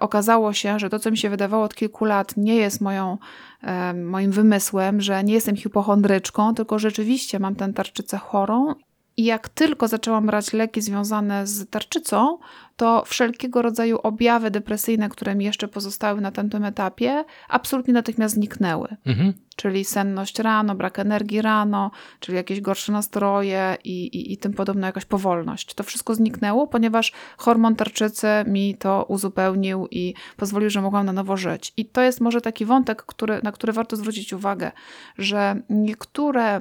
[0.00, 3.18] okazało się, że to, co mi się wydawało od kilku lat, nie jest moją,
[3.94, 8.74] moim wymysłem, że nie jestem hipochondryczką, tylko rzeczywiście mam tę tarczycę chorą
[9.22, 12.38] i jak tylko zaczęłam brać leki związane z tarczycą,
[12.76, 18.96] to wszelkiego rodzaju objawy depresyjne, które mi jeszcze pozostały na tamtym etapie, absolutnie natychmiast zniknęły.
[19.06, 19.32] Mhm.
[19.56, 24.86] Czyli senność rano, brak energii rano, czyli jakieś gorsze nastroje i, i, i tym podobna
[24.86, 25.74] jakaś powolność.
[25.74, 31.36] To wszystko zniknęło, ponieważ hormon tarczycy mi to uzupełnił i pozwolił, że mogłam na nowo
[31.36, 31.72] żyć.
[31.76, 34.72] I to jest może taki wątek, który, na który warto zwrócić uwagę,
[35.18, 36.60] że niektóre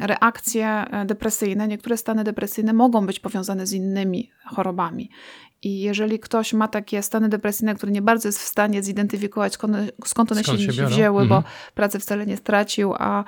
[0.00, 5.10] reakcje e, depresyjne, niektóre stany depresyjne mogą być powiązane z innymi chorobami.
[5.62, 9.76] I jeżeli ktoś ma takie stany depresyjne, które nie bardzo jest w stanie zidentyfikować, skąd,
[10.04, 11.42] skąd one skąd się, się wzięły, mhm.
[11.42, 13.24] bo pracy wcale nie stracił, a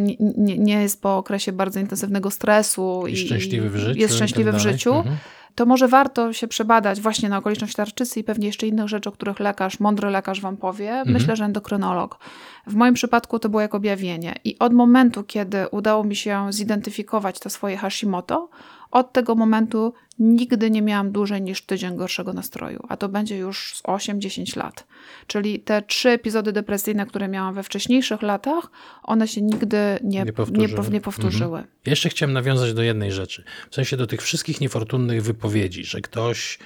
[0.00, 4.14] nie, nie, nie, jest po okresie bardzo intensywnego stresu i, i szczęśliwy w życiu, jest
[4.14, 5.16] szczęśliwy tak w życiu, mhm
[5.54, 9.12] to może warto się przebadać właśnie na okoliczność tarczycy i pewnie jeszcze innych rzeczy, o
[9.12, 10.90] których lekarz, mądry lekarz wam powie.
[10.90, 11.12] Mhm.
[11.12, 12.18] Myślę, że endokrynolog.
[12.66, 14.34] W moim przypadku to było jak objawienie.
[14.44, 18.48] I od momentu, kiedy udało mi się zidentyfikować to swoje Hashimoto,
[18.90, 19.92] od tego momentu
[20.22, 24.86] nigdy nie miałam dłużej niż tydzień gorszego nastroju, a to będzie już z 8-10 lat.
[25.26, 28.70] Czyli te trzy epizody depresyjne, które miałam we wcześniejszych latach,
[29.02, 30.90] one się nigdy nie, Nie nie, powtórzyły.
[30.90, 31.58] nie, powtórzyły.
[31.58, 33.44] Ja Jeszcze chciałem nawiązać do jednej rzeczy.
[33.70, 36.58] W sensie do tych wszystkich niefortunnych wypowiedzi, że ktoś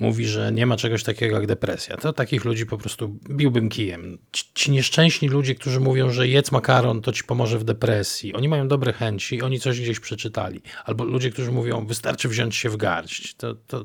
[0.00, 1.96] mówi, że nie ma czegoś takiego jak depresja.
[1.96, 4.18] To takich ludzi po prostu biłbym kijem.
[4.32, 8.34] Ci, ci nieszczęśni ludzie, którzy mówią, że jedz makaron, to ci pomoże w depresji.
[8.34, 10.60] Oni mają dobre chęci, oni coś gdzieś przeczytali.
[10.84, 13.01] Albo ludzie, którzy mówią, wystarczy wziąć się w garść.
[13.36, 13.84] To, to,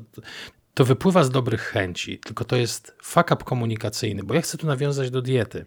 [0.74, 4.66] to wypływa z dobrych chęci, tylko to jest fuck up komunikacyjny, bo ja chcę tu
[4.66, 5.66] nawiązać do diety.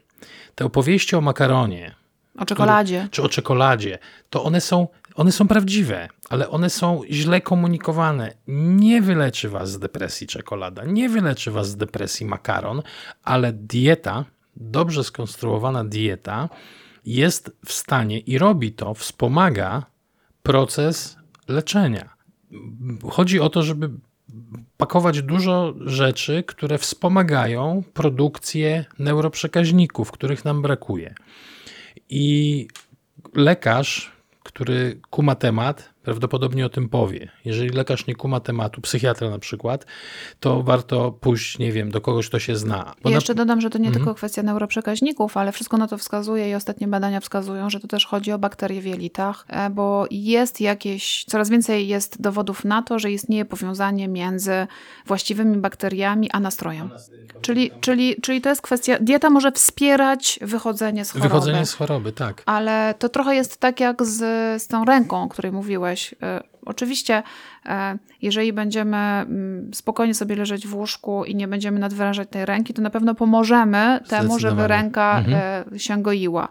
[0.55, 1.95] Te opowieści o makaronie,
[2.37, 3.07] O czekoladzie.
[3.11, 3.99] czy o czekoladzie,
[4.29, 8.33] to one są, one są prawdziwe, ale one są źle komunikowane.
[8.47, 12.81] Nie wyleczy was z depresji czekolada, nie wyleczy was z depresji makaron,
[13.23, 14.25] ale dieta,
[14.55, 16.49] dobrze skonstruowana dieta
[17.05, 19.85] jest w stanie i robi to, wspomaga
[20.43, 22.09] proces leczenia.
[23.09, 23.89] Chodzi o to, żeby
[24.77, 31.15] pakować dużo rzeczy, które wspomagają produkcję neuroprzekaźników, których nam brakuje.
[32.09, 32.67] I
[33.35, 34.11] lekarz,
[34.43, 37.29] który kuma temat, prawdopodobnie o tym powie.
[37.45, 39.85] Jeżeli lekarz nie kuma tematu, psychiatra na przykład,
[40.39, 42.93] to warto pójść, nie wiem, do kogoś, kto się zna.
[43.03, 44.05] Bo I na- jeszcze dodam, że to nie Mhm.
[44.05, 48.05] tylko kwestia neuroprzekaźników, ale wszystko na to wskazuje i ostatnie badania wskazują, że to też
[48.05, 52.99] chodzi o bakterie w jelitach, e, bo jest jakieś, coraz więcej jest dowodów na to,
[52.99, 54.67] że istnieje powiązanie między
[55.05, 56.89] właściwymi bakteriami a nastrojem.
[57.41, 61.29] Czyli, czyli, czyli to jest kwestia, dieta może wspierać wychodzenie z choroby.
[61.29, 62.43] Wychodzenie z choroby, tak.
[62.45, 64.17] Ale to trochę jest tak jak z,
[64.63, 65.90] z tą ręką, o której mówiłeś.
[66.23, 67.23] E, Oczywiście,
[67.65, 72.73] e, jeżeli będziemy mm, spokojnie sobie leżeć w łóżku i nie będziemy nadwyrężać tej ręki,
[72.73, 75.65] to na pewno pomożemy temu, żeby ręka Mhm.
[75.73, 76.49] e, się goiła.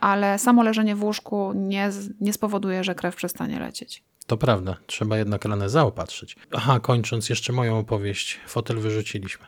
[0.00, 1.90] Ale samo leżenie w łóżku nie,
[2.20, 4.02] nie spowoduje, że krew przestanie lecieć.
[4.26, 6.36] To prawda, trzeba jednak ranę zaopatrzyć.
[6.52, 9.46] Aha, kończąc jeszcze moją opowieść, fotel wyrzuciliśmy.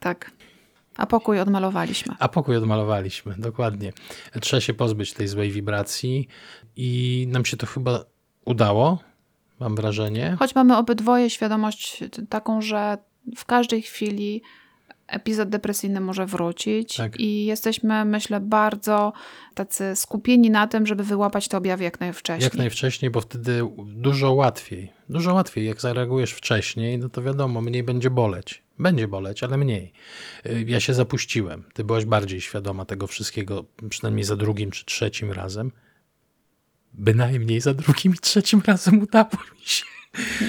[0.00, 0.30] Tak.
[0.96, 2.14] A pokój odmalowaliśmy.
[2.18, 3.92] A pokój odmalowaliśmy, dokładnie.
[4.40, 6.28] Trzeba się pozbyć tej złej wibracji
[6.76, 8.04] i nam się to chyba
[8.44, 8.98] udało,
[9.60, 10.36] mam wrażenie.
[10.38, 12.98] Choć mamy obydwoje świadomość taką, że
[13.36, 14.42] w każdej chwili
[15.06, 17.20] epizod depresyjny może wrócić Tak.
[17.20, 19.12] i jesteśmy, myślę, bardzo
[19.54, 22.44] tacy skupieni na tym, żeby wyłapać te objawy jak najwcześniej.
[22.44, 24.92] Jak najwcześniej, bo wtedy dużo łatwiej.
[25.08, 28.62] Dużo łatwiej, jak zareagujesz wcześniej, no to wiadomo, mniej będzie boleć.
[28.78, 29.92] Będzie boleć, ale mniej.
[30.46, 31.64] Y, Ja się zapuściłem.
[31.74, 35.72] Ty byłaś bardziej świadoma tego wszystkiego, przynajmniej za drugim czy trzecim razem.
[36.94, 39.84] Bynajmniej za drugim i trzecim razem udało mi się.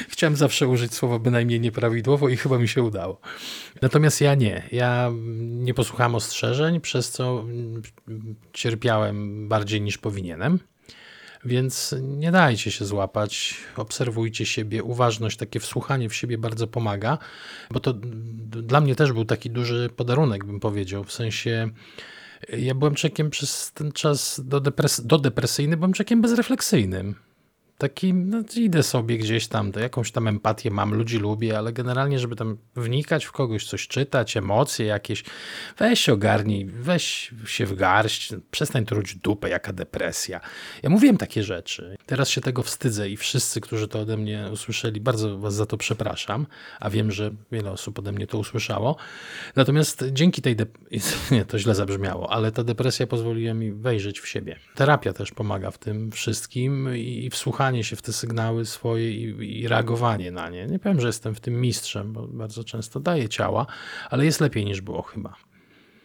[0.10, 3.22] Chciałem zawsze użyć słowa bynajmniej nieprawidłowo i chyba mi się udało.
[3.82, 4.64] Natomiast ja nie.
[4.72, 7.82] Ja nie posłuchałem ostrzeżeń, przez co mm,
[8.54, 10.60] cierpiałem bardziej niż powinienem.
[11.46, 14.84] Więc nie dajcie się złapać, obserwujcie siebie.
[14.84, 17.18] Uważność, takie wsłuchanie w siebie bardzo pomaga,
[17.72, 21.04] bo to d- dla mnie też był taki duży podarunek, bym powiedział.
[21.04, 21.70] W sensie,
[22.50, 27.16] ja byłem czekiem przez ten czas do, depres- do depresyjny, byłem czekiem bezrefleksyjnym.
[27.78, 32.36] Taki, no, idę sobie gdzieś tam, jakąś tam empatię mam, ludzi lubię, ale generalnie, żeby
[32.36, 35.24] tam wnikać w kogoś, coś czytać, emocje jakieś,
[35.78, 40.42] weź się ogarnij, weź się w garść, przestań truć dupę, jaka depresja.
[40.84, 41.96] Ja mówiłem takie rzeczy.
[42.06, 45.78] Teraz się tego wstydzę i wszyscy, którzy to ode mnie usłyszeli, bardzo was za to
[45.78, 46.48] przepraszam,
[46.80, 48.98] a wiem, że wiele osób ode mnie to usłyszało.
[49.56, 50.56] Natomiast dzięki tej,
[51.32, 54.60] nie, to źle zabrzmiało, ale ta depresja pozwoliła mi wejrzeć w siebie.
[54.76, 57.30] Terapia też pomaga w tym wszystkim i, i
[57.64, 60.66] wsłuchanie się w te sygnały swoje i, i reagowanie na nie.
[60.66, 63.66] Nie powiem, że jestem w tym mistrzem, bo bardzo często daję ciała,
[64.10, 65.36] ale jest lepiej niż było chyba.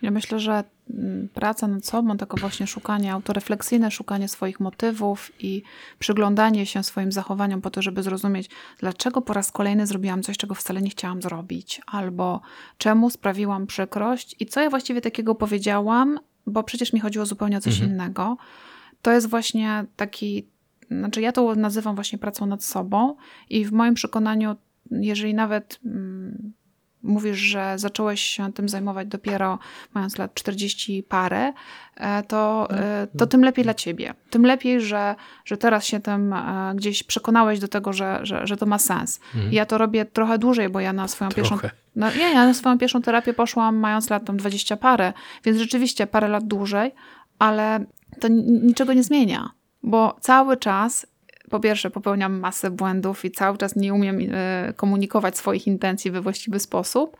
[0.02, 5.62] Ja myślę, że mm, praca nad sobą, tako właśnie szukanie autorefleksyjne, szukanie swoich motywów i
[5.98, 10.54] przyglądanie się swoim zachowaniom po to, żeby zrozumieć, dlaczego po raz kolejny zrobiłam coś, czego
[10.54, 12.40] wcale nie chciałam zrobić, albo
[12.78, 17.60] czemu sprawiłam przykrość i co ja właściwie takiego powiedziałam, bo przecież mi chodziło zupełnie o
[17.60, 17.90] coś Mhm.
[17.90, 18.36] innego.
[19.02, 20.46] To jest właśnie taki,
[20.90, 23.16] znaczy ja to nazywam właśnie pracą nad sobą
[23.50, 24.56] i w moim przekonaniu,
[24.90, 26.52] jeżeli nawet mm,
[27.02, 29.58] mówisz, że zacząłeś się tym zajmować dopiero
[29.94, 31.52] mając lat 40 parę,
[31.96, 34.14] e, to, e, to tym lepiej dla ciebie.
[34.30, 35.14] Tym lepiej, że,
[35.44, 39.20] że teraz się tym e, gdzieś przekonałeś do tego, że, że, że to ma sens.
[39.34, 39.52] Mhm.
[39.52, 41.76] Ja to robię trochę dłużej, bo ja na swoją pierwszą Trochę.
[41.96, 45.12] no, ja, ja na swoją pierwszą terapię poszłam mając lat tam 20 parę,
[45.44, 46.94] więc rzeczywiście parę lat dłużej,
[47.38, 47.84] ale
[48.20, 49.50] to ni- niczego nie zmienia,
[49.82, 51.06] bo cały czas
[51.50, 56.20] po pierwsze popełniam masę błędów i cały czas nie umiem e, komunikować swoich intencji we
[56.20, 57.16] właściwy sposób,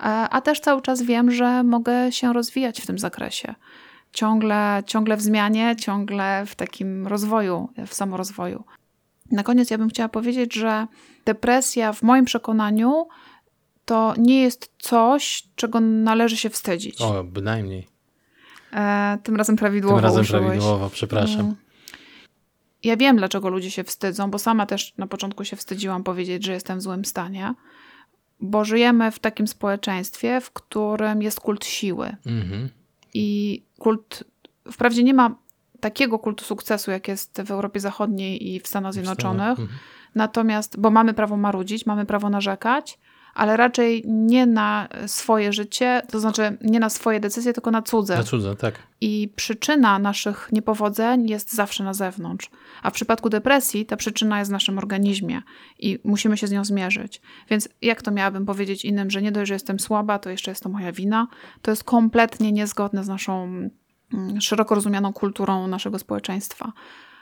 [0.00, 3.54] e, a też cały czas wiem, że mogę się rozwijać w tym zakresie.
[4.12, 8.64] Ciągle, ciągle w zmianie, ciągle w takim rozwoju, w samorozwoju.
[9.30, 10.86] Na koniec ja bym chciała powiedzieć, że
[11.24, 13.08] depresja w moim przekonaniu
[13.84, 17.00] to nie jest coś, czego należy się wstydzić.
[17.00, 17.88] O, bynajmniej.
[18.72, 20.42] E, tym razem prawidłowo Tym razem użyłeś.
[20.44, 21.54] prawidłowo, przepraszam.
[22.82, 26.52] Ja wiem, dlaczego ludzie się wstydzą, bo sama też na początku się wstydziłam powiedzieć, że
[26.52, 27.54] jestem w złym stanie,
[28.40, 32.16] bo żyjemy w takim społeczeństwie, w którym jest kult siły.
[32.26, 32.68] Mhm.
[33.14, 34.24] I kult,
[34.72, 35.34] wprawdzie nie ma
[35.80, 39.68] takiego kultu sukcesu, jak jest w Europie Zachodniej i w Stanach Zjednoczonych, Mhm.
[40.14, 42.98] natomiast, bo mamy prawo marudzić, mamy prawo narzekać,
[43.34, 48.16] ale raczej nie na swoje życie, to znaczy nie na swoje decyzje, tylko na cudze.
[48.16, 48.74] Na cudze, tak.
[49.00, 52.50] I przyczyna naszych niepowodzeń jest zawsze na zewnątrz.
[52.82, 55.42] A w przypadku depresji ta przyczyna jest w naszym organizmie
[55.78, 57.20] i musimy się z nią zmierzyć.
[57.50, 60.62] Więc jak to miałabym powiedzieć innym, że nie dość, że jestem słaba, to jeszcze jest
[60.62, 61.26] to moja wina?
[61.62, 63.44] To jest kompletnie niezgodne z naszą
[64.14, 66.72] mm, szeroko rozumianą kulturą naszego społeczeństwa.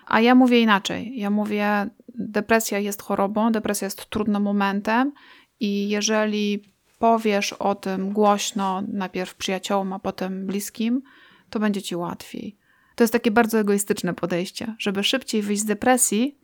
[0.06, 1.18] A ja mówię inaczej.
[1.18, 5.12] Ja mówię, depresja jest chorobą, depresja jest trudnym momentem
[5.60, 6.62] i jeżeli
[6.98, 11.02] powiesz o tym głośno, najpierw przyjaciołom, a potem bliskim,
[11.50, 12.56] to będzie ci łatwiej.
[12.94, 16.38] To jest takie bardzo egoistyczne podejście, żeby szybciej wyjść z depresji,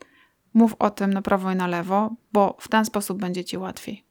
[0.54, 4.04] mów o tym na prawo i na lewo, bo w ten sposób będzie ci łatwiej.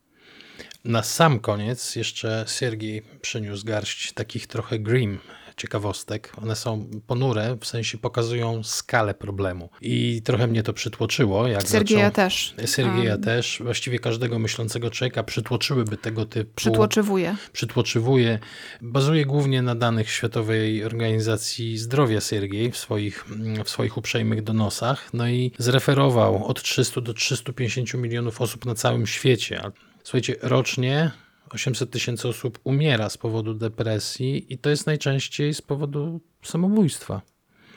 [0.83, 5.19] Na sam koniec jeszcze Siergiej przyniósł garść takich trochę grim
[5.57, 6.31] ciekawostek.
[6.41, 9.69] One są ponure, w sensie pokazują skalę problemu.
[9.81, 11.47] I trochę mnie to przytłoczyło.
[11.47, 12.15] Jak Sergieja zaczął...
[12.15, 12.55] też.
[12.65, 13.61] Sergieja Um, też.
[13.63, 16.51] Właściwie każdego myślącego człowieka przytłoczyłyby tego typu...
[16.55, 17.35] Przytłoczywuje.
[17.53, 18.39] Przytłoczywuje.
[18.81, 23.25] Bazuje głównie na danych Światowej Organizacji Zdrowia Sergiej w swoich,
[23.65, 25.09] w swoich uprzejmych donosach.
[25.13, 29.61] No i zreferował od 300 do 350 milionów osób na całym świecie.
[30.03, 31.11] Słuchajcie, rocznie
[31.49, 37.21] 800 tysięcy osób umiera z powodu depresji i to jest najczęściej z powodu samobójstwa.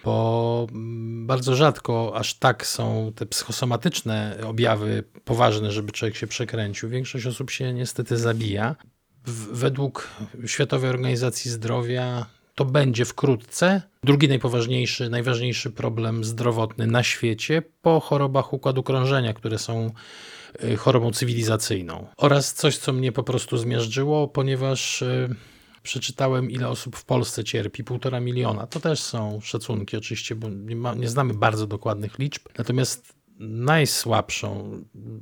[0.04, 6.88] Bo mm, bardzo rzadko aż tak są te psychosomatyczne objawy poważne, żeby człowiek się przekręcił.
[6.88, 8.76] Większość osób się niestety zabija.
[9.52, 10.08] Według
[10.46, 18.52] Światowej Organizacji Zdrowia to będzie wkrótce drugi najpoważniejszy, najważniejszy problem zdrowotny na świecie po chorobach
[18.52, 19.90] układu krążenia, które są
[20.78, 22.06] chorobą cywilizacyjną.
[22.16, 25.34] Oraz coś, co mnie po prostu zmiażdżyło, ponieważ y,
[25.82, 28.66] przeczytałem, ile osób w Polsce cierpi, półtora miliona.
[28.66, 32.42] To też są szacunki, oczywiście, bo nie, ma, nie znamy bardzo dokładnych liczb.
[32.58, 34.70] Natomiast najsłabszą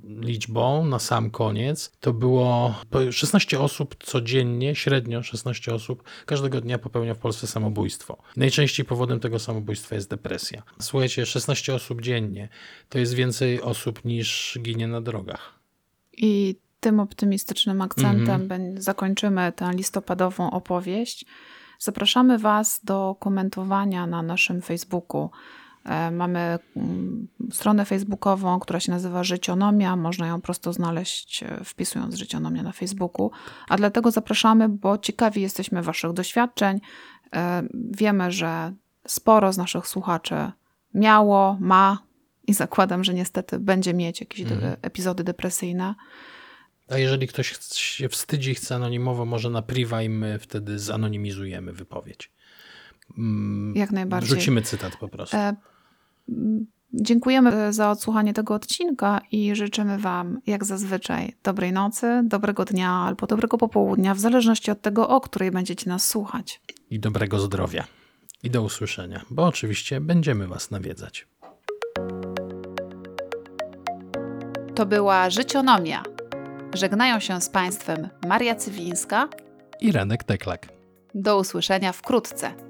[0.05, 2.75] liczbą na sam koniec to było
[3.11, 8.19] 16 osób codziennie, średnio 16 osób każdego dnia popełnia w Polsce samobójstwo.
[8.37, 10.63] Najczęściej powodem tego samobójstwa jest depresja.
[10.81, 12.49] Słuchajcie, 16 osób dziennie
[12.89, 15.59] to jest więcej osób niż ginie na drogach.
[16.17, 18.81] I tym optymistycznym akcentem mm -hmm.
[18.81, 21.25] zakończymy tę listopadową opowieść.
[21.79, 25.31] Zapraszamy Was do komentowania na naszym Facebooku.
[26.13, 29.97] Mamy mm, stronę facebookową, która się nazywa Życionomia.
[29.97, 33.31] Można ją prosto znaleźć wpisując Życionomia na Facebooku.
[33.69, 36.81] A dlatego zapraszamy, bo ciekawi jesteśmy Waszych doświadczeń.
[37.75, 38.73] Wiemy, że
[39.07, 40.53] sporo z naszych słuchaczy
[40.95, 41.99] miało, ma
[42.47, 44.77] i zakładam, że niestety będzie mieć jakieś mhm.
[44.83, 45.95] epizody depresyjne.
[46.89, 52.33] A jeżeli ktoś się wstydzi chce anonimowo, może na priwa i my wtedy zanonimizujemy wypowiedź.
[53.75, 54.31] Jak najbardziej.
[54.31, 55.37] Rzucimy cytat po prostu.
[56.93, 63.27] Dziękujemy za odsłuchanie tego odcinka i życzymy Wam, jak zazwyczaj, dobrej nocy, dobrego dnia albo
[63.27, 66.61] dobrego popołudnia, w zależności od tego, o której będziecie nas słuchać.
[66.91, 67.85] I dobrego zdrowia.
[68.43, 71.27] I do usłyszenia, bo oczywiście będziemy Was nawiedzać.
[74.75, 76.03] To była Życionomia.
[76.75, 79.29] Żegnają się z Państwem Maria Cywińska
[79.81, 80.69] i Renek Teklak.
[81.15, 82.66] Do usłyszenia wkrótce.